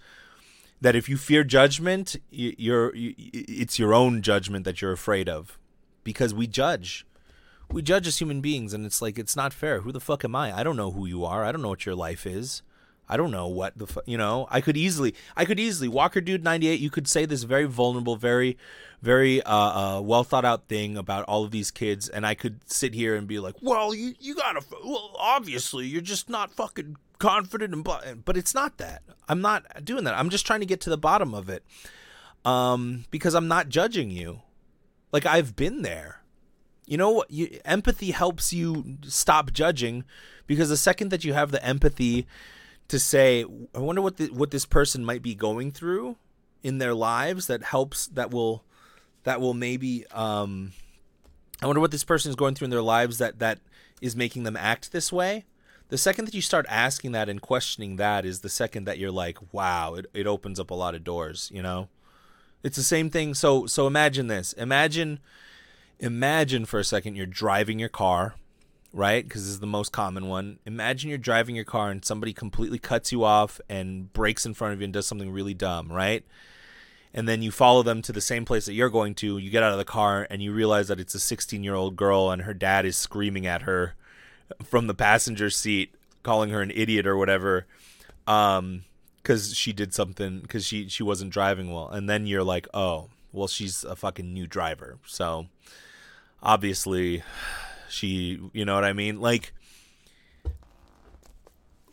[0.83, 5.57] that if you fear judgment, you're it's your own judgment that you're afraid of,
[6.03, 7.05] because we judge.
[7.71, 9.79] We judge as human beings, and it's like it's not fair.
[9.81, 10.55] Who the fuck am I?
[10.55, 11.43] I don't know who you are.
[11.43, 12.61] I don't know what your life is.
[13.07, 14.47] I don't know what the fu- you know.
[14.51, 16.79] I could easily, I could easily Walker Dude ninety eight.
[16.79, 18.57] You could say this very vulnerable, very,
[19.01, 22.59] very uh, uh, well thought out thing about all of these kids, and I could
[22.69, 26.97] sit here and be like, well, you you gotta, well, obviously you're just not fucking
[27.23, 29.01] confident and but but it's not that.
[29.29, 30.13] I'm not doing that.
[30.13, 31.63] I'm just trying to get to the bottom of it.
[32.43, 34.41] Um, because I'm not judging you.
[35.13, 36.19] Like I've been there.
[36.85, 37.23] You know?
[37.29, 40.03] You, empathy helps you stop judging
[40.47, 42.27] because the second that you have the empathy
[42.89, 46.17] to say, I wonder what the, what this person might be going through
[46.61, 48.65] in their lives that helps that will
[49.23, 50.73] that will maybe um
[51.61, 53.59] I wonder what this person is going through in their lives that that
[54.01, 55.45] is making them act this way.
[55.93, 59.11] The second that you start asking that and questioning that is the second that you're
[59.11, 61.87] like, wow, it, it opens up a lot of doors, you know?
[62.63, 63.35] It's the same thing.
[63.35, 64.53] So so imagine this.
[64.53, 65.19] Imagine
[65.99, 68.33] imagine for a second you're driving your car,
[68.91, 69.23] right?
[69.23, 70.57] Because this is the most common one.
[70.65, 74.73] Imagine you're driving your car and somebody completely cuts you off and brakes in front
[74.73, 76.25] of you and does something really dumb, right?
[77.13, 79.37] And then you follow them to the same place that you're going to.
[79.37, 81.95] You get out of the car and you realize that it's a 16 year old
[81.95, 83.93] girl and her dad is screaming at her
[84.63, 87.65] from the passenger seat, calling her an idiot or whatever.
[88.27, 88.83] Um,
[89.23, 91.87] because she did something because she she wasn't driving well.
[91.87, 94.97] And then you're like oh well she's a fucking new driver.
[95.05, 95.47] So
[96.41, 97.23] obviously
[97.89, 99.21] she you know what i mean?
[99.21, 99.53] Like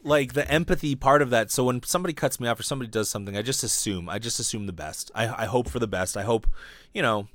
[0.02, 3.10] like the empathy part of that so when somebody cuts me off or somebody does
[3.10, 5.10] something i just assume i just assume the best.
[5.14, 6.16] I, I hope for the best.
[6.16, 6.46] I hope
[6.92, 7.28] you know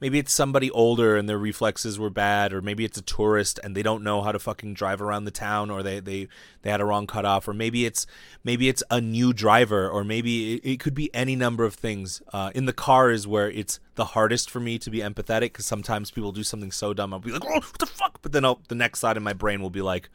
[0.00, 3.74] maybe it's somebody older and their reflexes were bad or maybe it's a tourist and
[3.74, 6.28] they don't know how to fucking drive around the town or they they,
[6.62, 8.06] they had a wrong cutoff or maybe it's
[8.42, 12.22] maybe it's a new driver or maybe it, it could be any number of things.
[12.32, 15.66] Uh, in the car is where it's the hardest for me to be empathetic because
[15.66, 18.20] sometimes people do something so dumb i'll be like oh what the fuck?
[18.22, 20.10] But then I'll, the next side of my brain will be like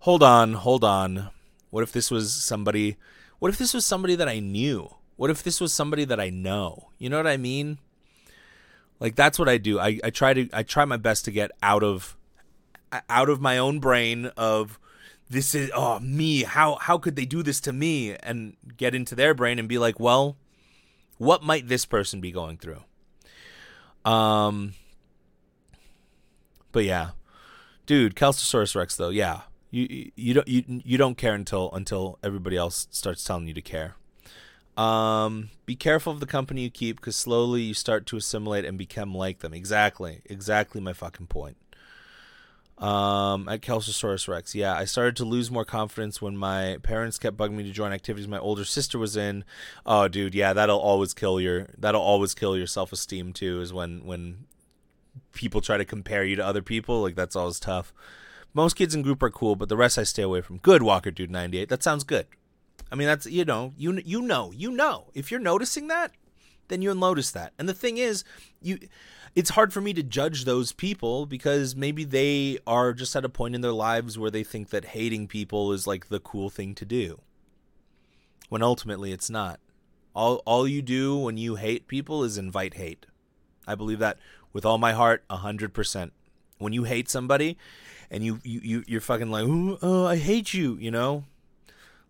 [0.00, 1.30] hold on hold on.
[1.70, 2.96] What if this was somebody
[3.38, 4.94] what if this was somebody that i knew?
[5.16, 6.90] What if this was somebody that i know?
[6.98, 7.78] You know what i mean
[9.00, 9.80] like that's what I do.
[9.80, 12.16] I, I try to I try my best to get out of
[13.08, 14.78] out of my own brain of
[15.28, 16.42] this is oh me.
[16.42, 18.14] How how could they do this to me?
[18.14, 20.36] And get into their brain and be like well
[21.16, 22.82] what might this person be going through?
[24.04, 24.74] Um
[26.72, 27.10] but yeah.
[27.86, 29.42] Dude Kelsosaurus Rex though yeah.
[29.70, 33.62] You you don't you you don't care until until everybody else starts telling you to
[33.62, 33.94] care
[34.80, 38.78] um, be careful of the company you keep because slowly you start to assimilate and
[38.78, 39.52] become like them.
[39.52, 40.22] Exactly.
[40.24, 41.58] Exactly my fucking point.
[42.78, 47.36] Um, at Kelsosaurus Rex, yeah, I started to lose more confidence when my parents kept
[47.36, 49.44] bugging me to join activities my older sister was in.
[49.84, 53.60] Oh, dude, yeah, that'll always kill your that'll always kill your self esteem too.
[53.60, 54.46] Is when when
[55.34, 57.92] people try to compare you to other people, like that's always tough.
[58.54, 60.56] Most kids in group are cool, but the rest I stay away from.
[60.56, 61.68] Good Walker Dude 98.
[61.68, 62.26] That sounds good.
[62.90, 65.10] I mean, that's you know, you you know, you know.
[65.14, 66.12] If you're noticing that,
[66.68, 67.52] then you'll notice that.
[67.58, 68.24] And the thing is,
[68.60, 68.78] you
[69.34, 73.28] it's hard for me to judge those people because maybe they are just at a
[73.28, 76.74] point in their lives where they think that hating people is like the cool thing
[76.74, 77.20] to do.
[78.48, 79.60] When ultimately it's not.
[80.14, 83.06] All all you do when you hate people is invite hate.
[83.66, 84.18] I believe that
[84.52, 86.12] with all my heart, hundred percent.
[86.58, 87.56] When you hate somebody,
[88.10, 91.24] and you you you you're fucking like, oh, I hate you, you know,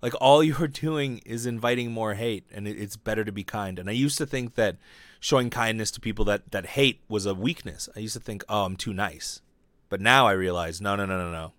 [0.03, 3.79] like all you're doing is inviting more hate and it's better to be kind.
[3.79, 4.77] And i used to think that
[5.19, 7.89] showing kindness to people that that hate was a weakness.
[7.97, 9.41] I used to think oh i'm too nice.
[9.89, 11.53] But now i realize no no no no no.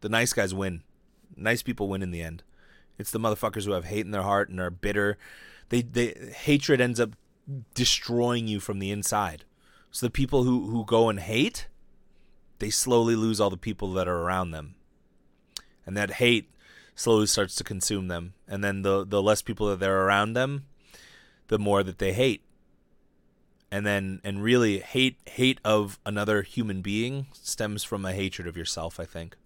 [0.00, 0.82] The nice guys win.
[1.36, 2.42] Nice people win in the end.
[2.98, 5.18] It's the motherfuckers who have hate in their heart and are bitter.
[5.68, 7.10] They they hatred ends up
[7.74, 9.44] destroying you from the inside.
[9.90, 11.68] So the people who who go and hate
[12.58, 14.74] they slowly lose all the people that are around them.
[15.86, 16.50] And that hate
[16.98, 20.66] slowly starts to consume them, and then the the less people that they're around them,
[21.46, 22.42] the more that they hate.
[23.70, 28.56] And then and really hate hate of another human being stems from a hatred of
[28.56, 29.36] yourself, I think.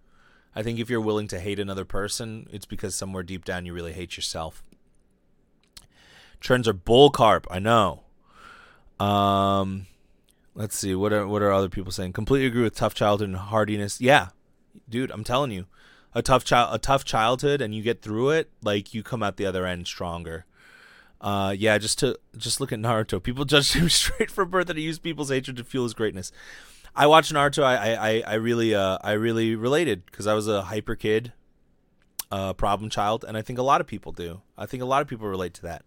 [0.55, 3.74] I think if you're willing to hate another person, it's because somewhere deep down you
[3.74, 4.62] really hate yourself.
[6.40, 8.05] Trends are bull carp, I know.
[8.98, 9.86] Um
[10.55, 12.12] let's see, what are what are other people saying?
[12.12, 14.00] Completely agree with tough childhood and hardiness.
[14.00, 14.28] Yeah.
[14.88, 15.66] Dude, I'm telling you
[16.14, 19.36] a tough child a tough childhood and you get through it, like you come out
[19.36, 20.44] the other end stronger.
[21.20, 23.22] Uh, yeah, just to just look at Naruto.
[23.22, 26.32] People judge him straight from birth and he used people's hatred to fuel his greatness.
[26.94, 27.62] I watched Naruto.
[27.62, 31.32] I I, I really uh I really related because I was a hyper kid,
[32.30, 34.42] uh, problem child, and I think a lot of people do.
[34.58, 35.84] I think a lot of people relate to that.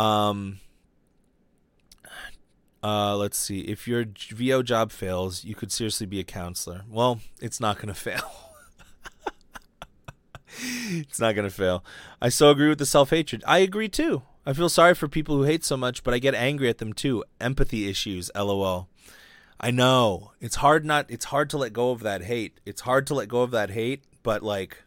[0.00, 0.60] Um.
[2.82, 3.60] Uh, let's see.
[3.60, 6.82] If your VO job fails, you could seriously be a counselor.
[6.88, 8.49] Well, it's not to fail.
[10.58, 11.84] It's not gonna fail.
[12.20, 13.42] I so agree with the self hatred.
[13.46, 14.22] I agree too.
[14.46, 16.92] I feel sorry for people who hate so much, but I get angry at them
[16.92, 17.24] too.
[17.40, 18.88] Empathy issues, lol.
[19.60, 20.32] I know.
[20.40, 22.60] It's hard not it's hard to let go of that hate.
[22.64, 24.82] It's hard to let go of that hate, but like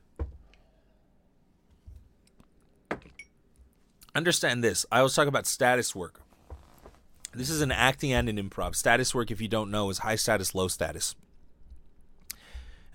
[4.15, 4.85] understand this.
[4.91, 6.21] I always talk about status work.
[7.35, 8.75] This is an acting and an improv.
[8.75, 11.15] Status work, if you don't know, is high status, low status.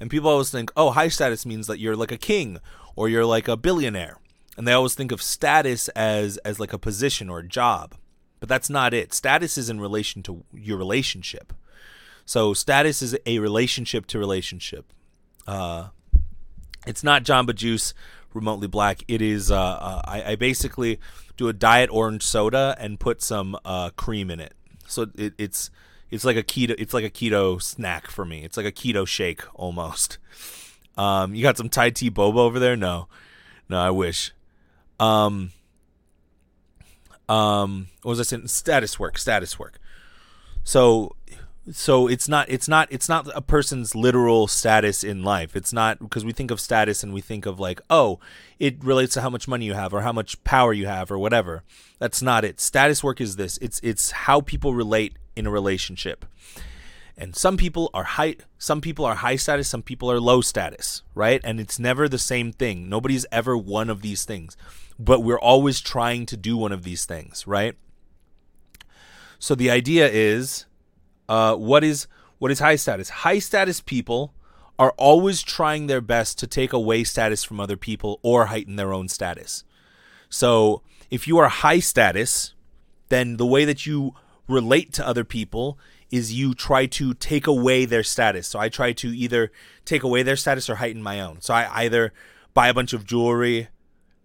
[0.00, 2.58] And people always think, oh, high status means that you're like a king
[2.94, 4.18] or you're like a billionaire.
[4.56, 7.94] And they always think of status as as like a position or a job.
[8.40, 9.12] But that's not it.
[9.12, 11.52] Status is in relation to your relationship.
[12.24, 14.92] So status is a relationship to relationship.
[15.46, 15.88] Uh,
[16.86, 17.94] it's not Jamba Juice
[18.34, 19.02] remotely black.
[19.08, 19.50] It is.
[19.50, 21.00] Uh, uh, I, I, basically
[21.36, 24.54] do a diet orange soda and put some uh, cream in it.
[24.86, 25.70] So it, it's
[26.10, 26.74] it's like a keto.
[26.78, 28.44] It's like a keto snack for me.
[28.44, 30.18] It's like a keto shake almost.
[30.96, 32.76] Um, you got some Thai tea boba over there?
[32.76, 33.08] No,
[33.68, 33.78] no.
[33.78, 34.32] I wish.
[34.98, 35.52] Um,
[37.28, 38.48] um, what was I saying?
[38.48, 39.18] Status work.
[39.18, 39.78] Status work.
[40.64, 41.14] So
[41.72, 45.98] so it's not it's not it's not a person's literal status in life it's not
[45.98, 48.18] because we think of status and we think of like oh
[48.58, 51.18] it relates to how much money you have or how much power you have or
[51.18, 51.62] whatever
[51.98, 56.24] that's not it status work is this it's it's how people relate in a relationship.
[57.16, 61.02] And some people are high some people are high status some people are low status
[61.14, 61.40] right?
[61.42, 62.88] And it's never the same thing.
[62.88, 64.56] Nobody's ever one of these things.
[64.98, 67.76] But we're always trying to do one of these things right?
[69.38, 70.66] So the idea is
[71.28, 72.06] uh, what is
[72.38, 73.08] what is high status?
[73.08, 74.34] High status people
[74.78, 78.92] are always trying their best to take away status from other people or heighten their
[78.92, 79.64] own status.
[80.28, 82.54] So if you are high status,
[83.08, 84.14] then the way that you
[84.48, 85.78] relate to other people
[86.10, 88.46] is you try to take away their status.
[88.46, 89.52] So I try to either
[89.84, 91.40] take away their status or heighten my own.
[91.40, 92.12] So I either
[92.54, 93.68] buy a bunch of jewelry,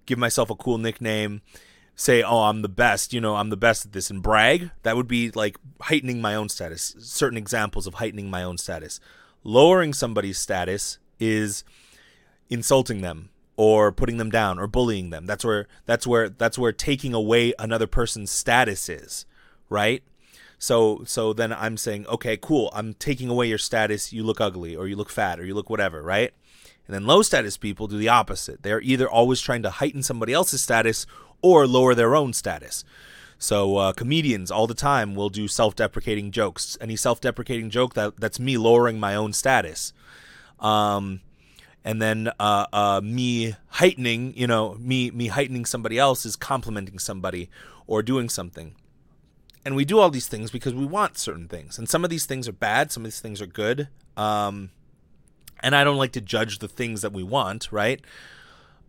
[0.05, 1.41] give myself a cool nickname,
[1.95, 4.95] say, "Oh, I'm the best," you know, I'm the best at this, and brag, that
[4.95, 6.95] would be like heightening my own status.
[6.99, 8.99] Certain examples of heightening my own status.
[9.43, 11.63] Lowering somebody's status is
[12.49, 15.25] insulting them or putting them down or bullying them.
[15.25, 19.25] That's where that's where that's where taking away another person's status is,
[19.69, 20.03] right?
[20.63, 22.71] So so then I'm saying, okay, cool.
[22.73, 24.13] I'm taking away your status.
[24.13, 26.31] You look ugly or you look fat or you look whatever, right?
[26.87, 28.63] And then low status people do the opposite.
[28.63, 31.05] They're either always trying to heighten somebody else's status
[31.41, 32.85] or lower their own status.
[33.37, 36.77] So uh, comedians all the time will do self-deprecating jokes.
[36.79, 39.91] Any self-deprecating joke that that's me lowering my own status.
[40.61, 41.19] Um,
[41.83, 46.99] and then uh, uh, me heightening, you know, me me heightening somebody else is complimenting
[46.99, 47.49] somebody
[47.85, 48.75] or doing something.
[49.65, 51.77] And we do all these things because we want certain things.
[51.77, 53.87] And some of these things are bad, some of these things are good.
[54.17, 54.71] Um,
[55.61, 58.01] and I don't like to judge the things that we want, right?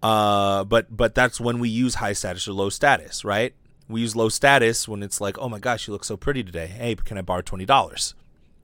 [0.02, 3.54] Uh, but but that's when we use high status or low status, right?
[3.88, 6.66] We use low status when it's like, oh my gosh, you look so pretty today.
[6.66, 8.14] Hey, can I borrow twenty dollars?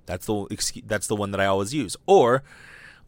[0.06, 1.96] That's the that's the one that I always use.
[2.06, 2.42] Or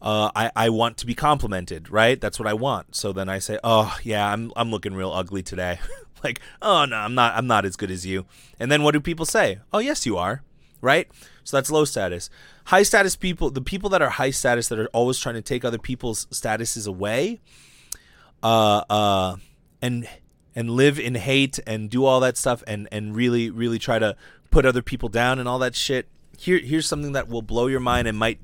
[0.01, 2.19] uh, I I want to be complimented, right?
[2.19, 2.95] That's what I want.
[2.95, 5.79] So then I say, oh yeah, I'm I'm looking real ugly today.
[6.27, 8.25] like, oh no, I'm not I'm not as good as you.
[8.59, 9.59] And then what do people say?
[9.71, 10.43] Oh yes, you are,
[10.81, 11.07] right?
[11.43, 12.29] So that's low status.
[12.65, 15.65] High status people, the people that are high status that are always trying to take
[15.65, 17.41] other people's statuses away
[18.41, 19.35] uh, uh,
[19.81, 20.07] and
[20.55, 24.15] and live in hate and do all that stuff and and really really try to
[24.51, 26.07] put other people down and all that shit.
[26.37, 28.39] Here here's something that will blow your mind and might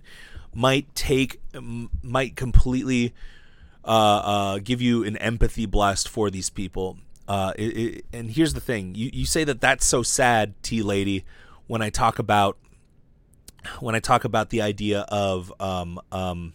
[0.53, 1.39] might take
[2.01, 3.13] might completely
[3.85, 6.97] uh, uh, give you an empathy blast for these people.
[7.29, 10.81] Uh, it, it, and here's the thing: you you say that that's so sad, T
[10.81, 11.25] lady,
[11.67, 12.57] when I talk about
[13.79, 16.53] when I talk about the idea of um, um,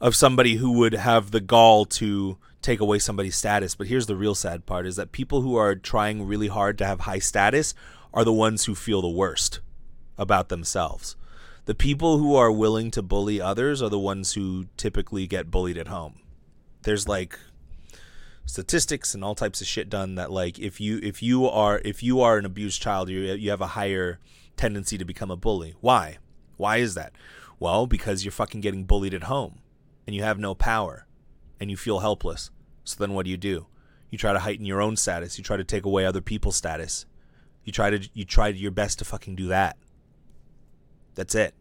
[0.00, 3.74] of somebody who would have the gall to take away somebody's status.
[3.74, 6.86] But here's the real sad part is that people who are trying really hard to
[6.86, 7.74] have high status
[8.14, 9.58] are the ones who feel the worst
[10.16, 11.16] about themselves.
[11.64, 15.76] The people who are willing to bully others are the ones who typically get bullied
[15.76, 16.20] at home.
[16.82, 17.38] There's like
[18.48, 22.02] statistics and all types of shit done that like if you if you are if
[22.02, 24.18] you are an abused child you you have a higher
[24.58, 25.74] tendency to become a bully.
[25.80, 26.18] Why?
[26.56, 27.12] Why is that?
[27.58, 29.60] Well, because you're fucking getting bullied at home
[30.06, 31.06] and you have no power
[31.58, 32.50] and you feel helpless.
[32.84, 33.66] So then what do you do?
[34.10, 35.38] You try to heighten your own status.
[35.38, 37.06] You try to take away other people's status.
[37.64, 39.76] You try to you try your best to fucking do that.
[41.14, 41.54] That's it.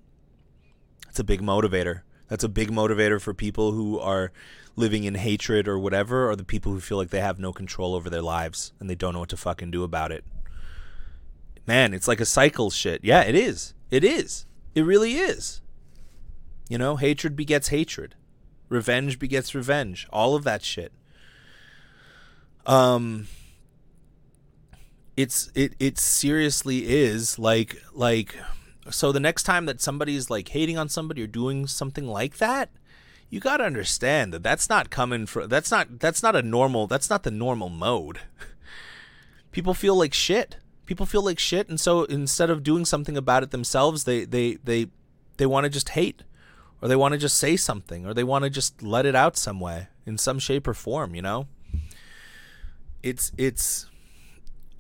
[1.06, 2.02] That's a big motivator.
[2.30, 4.32] That's a big motivator for people who are
[4.78, 7.96] living in hatred or whatever, or the people who feel like they have no control
[7.96, 10.24] over their lives and they don't know what to fucking do about it.
[11.66, 13.04] Man, it's like a cycle shit.
[13.04, 13.74] Yeah, it is.
[13.92, 14.46] It is.
[14.74, 15.62] It really is.
[16.70, 18.16] You know, hatred begets hatred.
[18.70, 20.08] Revenge begets revenge.
[20.12, 20.94] All of that shit.
[22.66, 23.28] Um
[25.16, 28.36] it's it it seriously is like like
[28.92, 32.70] so the next time that somebody's like hating on somebody or doing something like that,
[33.30, 36.88] you got to understand that that's not coming from that's not that's not a normal
[36.88, 38.20] that's not the normal mode.
[39.52, 40.58] People feel like shit.
[40.86, 44.56] People feel like shit and so instead of doing something about it themselves, they they
[44.64, 44.88] they
[45.38, 46.24] they want to just hate
[46.82, 49.38] or they want to just say something or they want to just let it out
[49.38, 51.48] some way in some shape or form, you know?
[53.04, 53.88] It's it's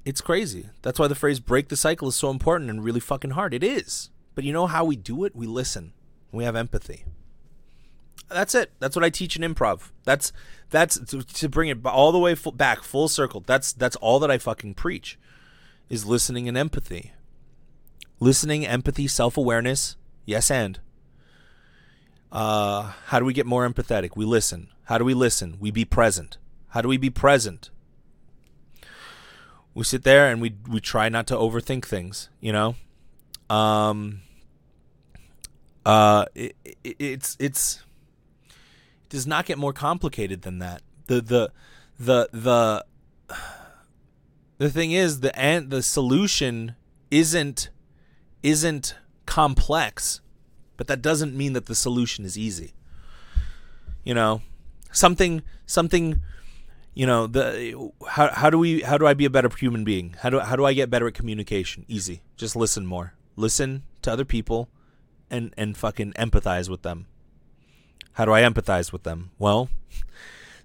[0.05, 0.69] it's crazy.
[0.83, 3.53] That's why the phrase break the cycle is so important and really fucking hard.
[3.53, 4.09] It is.
[4.35, 5.35] But you know how we do it?
[5.35, 5.93] We listen.
[6.31, 7.03] We have empathy.
[8.29, 8.71] That's it.
[8.79, 9.91] That's what I teach in improv.
[10.03, 10.33] That's
[10.69, 13.43] that's to, to bring it all the way full, back full circle.
[13.45, 15.17] That's that's all that I fucking preach
[15.89, 17.13] is listening and empathy.
[18.19, 19.95] Listening, empathy, self-awareness.
[20.25, 20.79] Yes and
[22.31, 24.11] uh, how do we get more empathetic?
[24.15, 24.69] We listen.
[24.85, 25.57] How do we listen?
[25.59, 26.37] We be present.
[26.69, 27.69] How do we be present?
[29.73, 32.75] We sit there and we we try not to overthink things, you know.
[33.49, 34.21] Um.
[35.85, 37.86] Uh, it, it, it's it's it
[39.09, 40.81] does not get more complicated than that.
[41.07, 41.51] The the
[41.99, 42.85] the the
[44.57, 46.75] the thing is the and the solution
[47.11, 47.69] isn't
[48.43, 48.95] isn't
[49.25, 50.21] complex
[50.77, 52.73] but that doesn't mean that the solution is easy.
[54.03, 54.41] You know,
[54.91, 56.21] something something
[56.93, 60.15] you know, the how how do we how do I be a better human being?
[60.21, 61.83] How do how do I get better at communication?
[61.87, 62.21] Easy.
[62.37, 63.13] Just listen more.
[63.35, 64.69] Listen to other people
[65.29, 67.07] and and fucking empathize with them.
[68.17, 69.31] How do I empathize with them?
[69.39, 69.69] Well,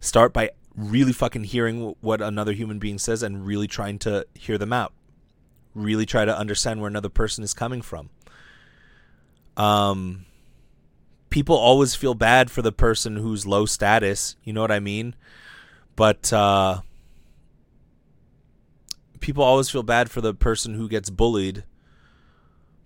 [0.01, 4.59] start by really fucking hearing what another human being says and really trying to hear
[4.59, 4.93] them out.
[5.75, 8.11] Really try to understand where another person is coming from
[9.57, 10.25] um
[11.31, 15.15] people always feel bad for the person who's low status, you know what I mean?
[15.97, 16.81] But uh
[19.21, 21.65] people always feel bad for the person who gets bullied.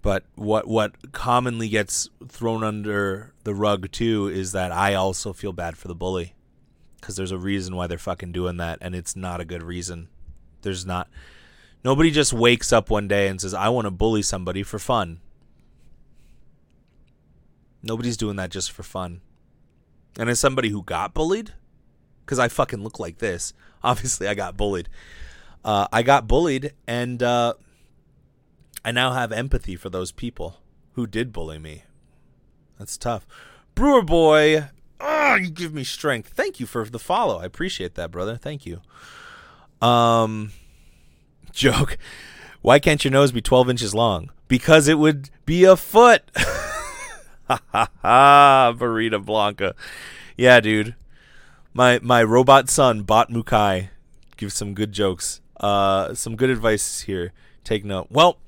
[0.06, 5.52] But what what commonly gets thrown under the rug too is that I also feel
[5.52, 6.36] bad for the bully
[7.00, 10.06] cuz there's a reason why they're fucking doing that and it's not a good reason.
[10.62, 11.10] There's not
[11.82, 15.18] Nobody just wakes up one day and says I want to bully somebody for fun.
[17.82, 19.22] Nobody's doing that just for fun.
[20.20, 21.52] And as somebody who got bullied,
[22.24, 24.88] because I fucking look like this, obviously I got bullied.
[25.64, 27.54] Uh, I got bullied, and uh,
[28.86, 30.58] I now have empathy for those people
[30.92, 31.82] who did bully me.
[32.78, 33.26] That's tough.
[33.74, 34.68] Brewer boy,
[35.00, 36.28] oh, you give me strength.
[36.28, 37.40] Thank you for the follow.
[37.40, 38.36] I appreciate that, brother.
[38.36, 38.80] Thank you.
[39.82, 40.52] Um,
[41.52, 41.98] joke.
[42.62, 44.30] Why can't your nose be 12 inches long?
[44.46, 46.22] Because it would be a foot.
[47.48, 49.76] Ha ha ha, Burrito Blanca.
[50.36, 50.96] Yeah, dude.
[51.72, 53.90] My my robot son bought Mukai.
[54.36, 55.40] Give some good jokes.
[55.58, 57.32] Uh, some good advice here.
[57.62, 58.08] Take note.
[58.10, 58.38] Well,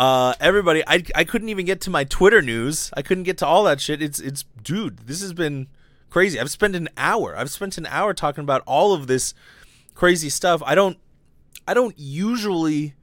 [0.00, 2.90] uh, everybody, I I couldn't even get to my Twitter news.
[2.96, 4.00] I couldn't get to all that shit.
[4.00, 5.66] It's it's dude, this has been
[6.08, 6.40] crazy.
[6.40, 7.36] I've spent an hour.
[7.36, 9.34] I've spent an hour talking about all of this
[9.94, 10.62] crazy stuff.
[10.64, 10.96] I don't
[11.68, 12.94] I don't usually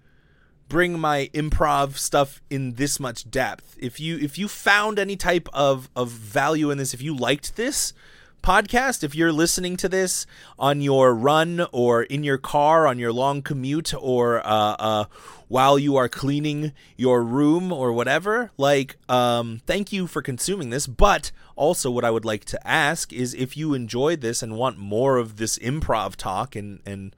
[0.69, 3.77] bring my improv stuff in this much depth.
[3.79, 7.57] If you if you found any type of of value in this, if you liked
[7.57, 7.93] this
[8.41, 10.25] podcast, if you're listening to this
[10.57, 15.05] on your run or in your car on your long commute or uh, uh,
[15.47, 20.87] while you are cleaning your room or whatever, like um, thank you for consuming this.
[20.87, 24.77] But also, what I would like to ask is if you enjoyed this and want
[24.77, 27.15] more of this improv talk and and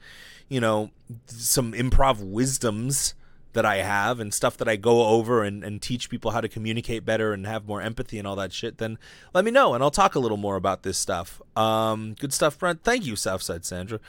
[0.47, 0.91] you know
[1.27, 3.13] some improv wisdoms
[3.53, 6.47] that I have and stuff that I go over and, and teach people how to
[6.47, 8.97] communicate better and have more empathy and all that shit, then
[9.33, 11.41] let me know and I'll talk a little more about this stuff.
[11.55, 12.83] Um, good stuff, Brent.
[12.83, 13.99] Thank you, Southside Sandra.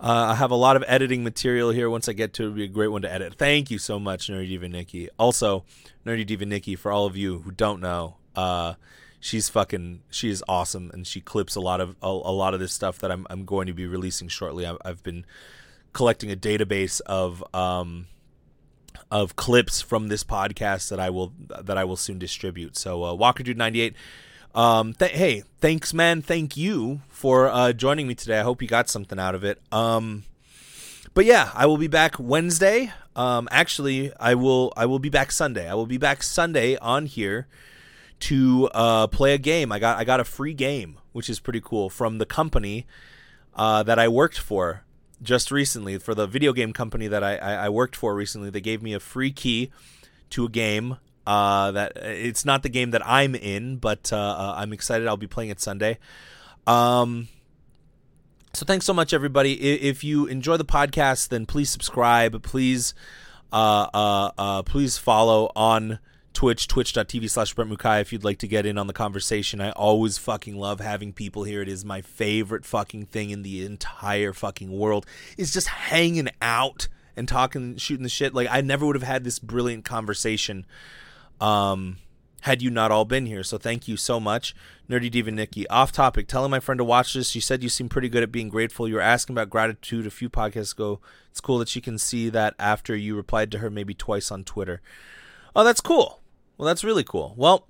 [0.00, 1.90] Uh, I have a lot of editing material here.
[1.90, 3.34] Once I get to it, it'll be a great one to edit.
[3.34, 5.08] Thank you so much, Nerdy Diva Nikki.
[5.18, 5.64] Also,
[6.06, 8.74] Nerdy Diva Nikki, for all of you who don't know, uh,
[9.18, 12.60] she's fucking, she is awesome, and she clips a lot of a, a lot of
[12.60, 14.64] this stuff that I'm I'm going to be releasing shortly.
[14.64, 15.26] I've, I've been
[15.92, 18.06] collecting a database of um,
[19.10, 22.76] of clips from this podcast that I will that I will soon distribute.
[22.76, 23.94] So uh, Walker Dude ninety eight.
[24.54, 26.22] Um, th- hey, thanks, man.
[26.22, 28.40] Thank you for uh, joining me today.
[28.40, 29.60] I hope you got something out of it.
[29.70, 30.24] Um,
[31.14, 32.92] but yeah, I will be back Wednesday.
[33.14, 35.68] Um, actually, I will I will be back Sunday.
[35.68, 37.46] I will be back Sunday on here
[38.20, 39.70] to uh, play a game.
[39.70, 42.86] I got I got a free game, which is pretty cool from the company
[43.54, 44.82] uh, that I worked for
[45.22, 48.50] just recently for the video game company that I, I, I worked for recently.
[48.50, 49.70] They gave me a free key
[50.30, 50.96] to a game
[51.28, 55.06] Uh, that it's not the game that I'm in, but uh, uh, I'm excited.
[55.06, 55.98] I'll be playing it Sunday.
[56.66, 57.28] Um,
[58.54, 59.52] so thanks so much, everybody.
[59.52, 62.42] If you enjoy the podcast, then please subscribe.
[62.42, 62.94] Please,
[63.52, 65.98] uh, uh, uh, please follow on
[66.38, 69.60] Twitch, twitch.tv slash Brent Mukai if you'd like to get in on the conversation.
[69.60, 71.62] I always fucking love having people here.
[71.62, 75.04] It is my favorite fucking thing in the entire fucking world.
[75.36, 76.86] Is just hanging out
[77.16, 78.34] and talking, shooting the shit.
[78.34, 80.64] Like I never would have had this brilliant conversation
[81.40, 81.96] um,
[82.42, 83.42] had you not all been here.
[83.42, 84.54] So thank you so much,
[84.88, 85.66] Nerdy Diva Nikki.
[85.66, 87.34] Off topic, telling my friend to watch this.
[87.34, 88.86] You said you seem pretty good at being grateful.
[88.86, 91.00] You were asking about gratitude a few podcasts ago.
[91.32, 94.44] It's cool that she can see that after you replied to her maybe twice on
[94.44, 94.80] Twitter.
[95.56, 96.17] Oh, that's cool.
[96.58, 97.34] Well, that's really cool.
[97.36, 97.68] Well,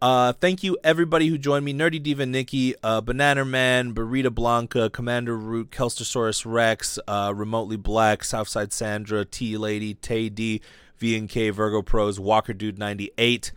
[0.00, 1.74] uh, thank you everybody who joined me.
[1.74, 8.24] Nerdy Diva Nikki, uh, Banana Man, Burrita Blanca, Commander Root, Kelstosaurus Rex, uh, Remotely Black,
[8.24, 10.62] Southside Sandra, T Lady, Tay D,
[10.98, 13.52] VNK, Virgo Pros, Walker Dude 98.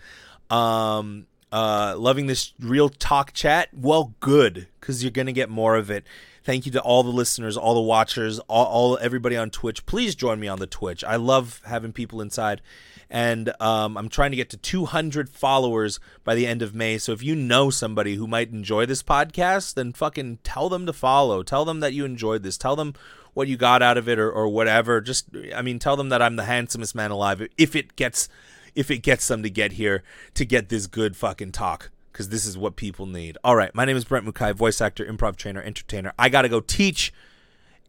[0.49, 3.69] Um, uh, loving this real talk chat.
[3.71, 6.03] Well, good, because you're going to get more of it.
[6.43, 9.85] Thank you to all the listeners, all the watchers, all, all everybody on Twitch.
[9.85, 11.03] Please join me on the Twitch.
[11.03, 12.61] I love having people inside
[13.09, 16.97] and um, I'm trying to get to 200 followers by the end of May.
[16.97, 20.93] So if you know somebody who might enjoy this podcast, then fucking tell them to
[20.93, 21.43] follow.
[21.43, 22.57] Tell them that you enjoyed this.
[22.57, 22.95] Tell them
[23.35, 24.99] what you got out of it or, or whatever.
[24.99, 27.47] Just, I mean, tell them that I'm the handsomest man alive.
[27.55, 28.29] If it gets,
[28.73, 30.01] if it gets them to get here
[30.33, 31.91] to get this good fucking talk.
[32.13, 33.39] Because this is what people need.
[33.43, 36.13] All right, my name is Brent Mukai, voice actor, improv trainer, entertainer.
[36.17, 37.11] I got to go teach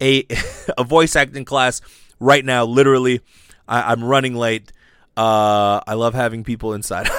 [0.00, 0.26] a
[0.78, 1.80] a voice acting class
[2.18, 2.64] right now.
[2.64, 3.20] Literally,
[3.68, 4.72] I, I'm running late.
[5.16, 7.06] Uh, I love having people inside.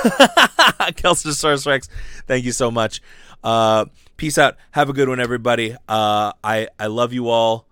[0.98, 1.88] Kelstosaurus Rex,
[2.28, 3.02] thank you so much.
[3.44, 3.86] Uh,
[4.18, 4.58] peace out.
[4.72, 5.76] Have a good one, everybody.
[5.88, 7.68] Uh, I I love you all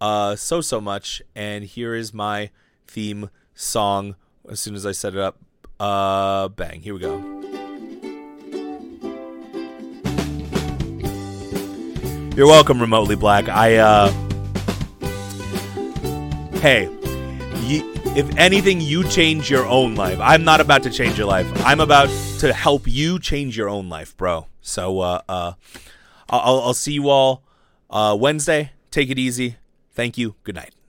[0.00, 1.22] uh, so so much.
[1.36, 2.50] And here is my
[2.88, 4.16] theme song.
[4.48, 5.38] As soon as I set it up,
[5.78, 6.80] uh, bang.
[6.80, 7.39] Here we go.
[12.40, 13.50] You're welcome, remotely black.
[13.50, 14.10] I uh,
[16.60, 16.88] hey,
[18.16, 20.18] if anything, you change your own life.
[20.22, 21.46] I'm not about to change your life.
[21.66, 24.46] I'm about to help you change your own life, bro.
[24.62, 25.52] So uh, uh,
[26.30, 27.42] I'll, I'll see you all
[27.90, 28.72] uh, Wednesday.
[28.90, 29.56] Take it easy.
[29.92, 30.34] Thank you.
[30.42, 30.72] Good night.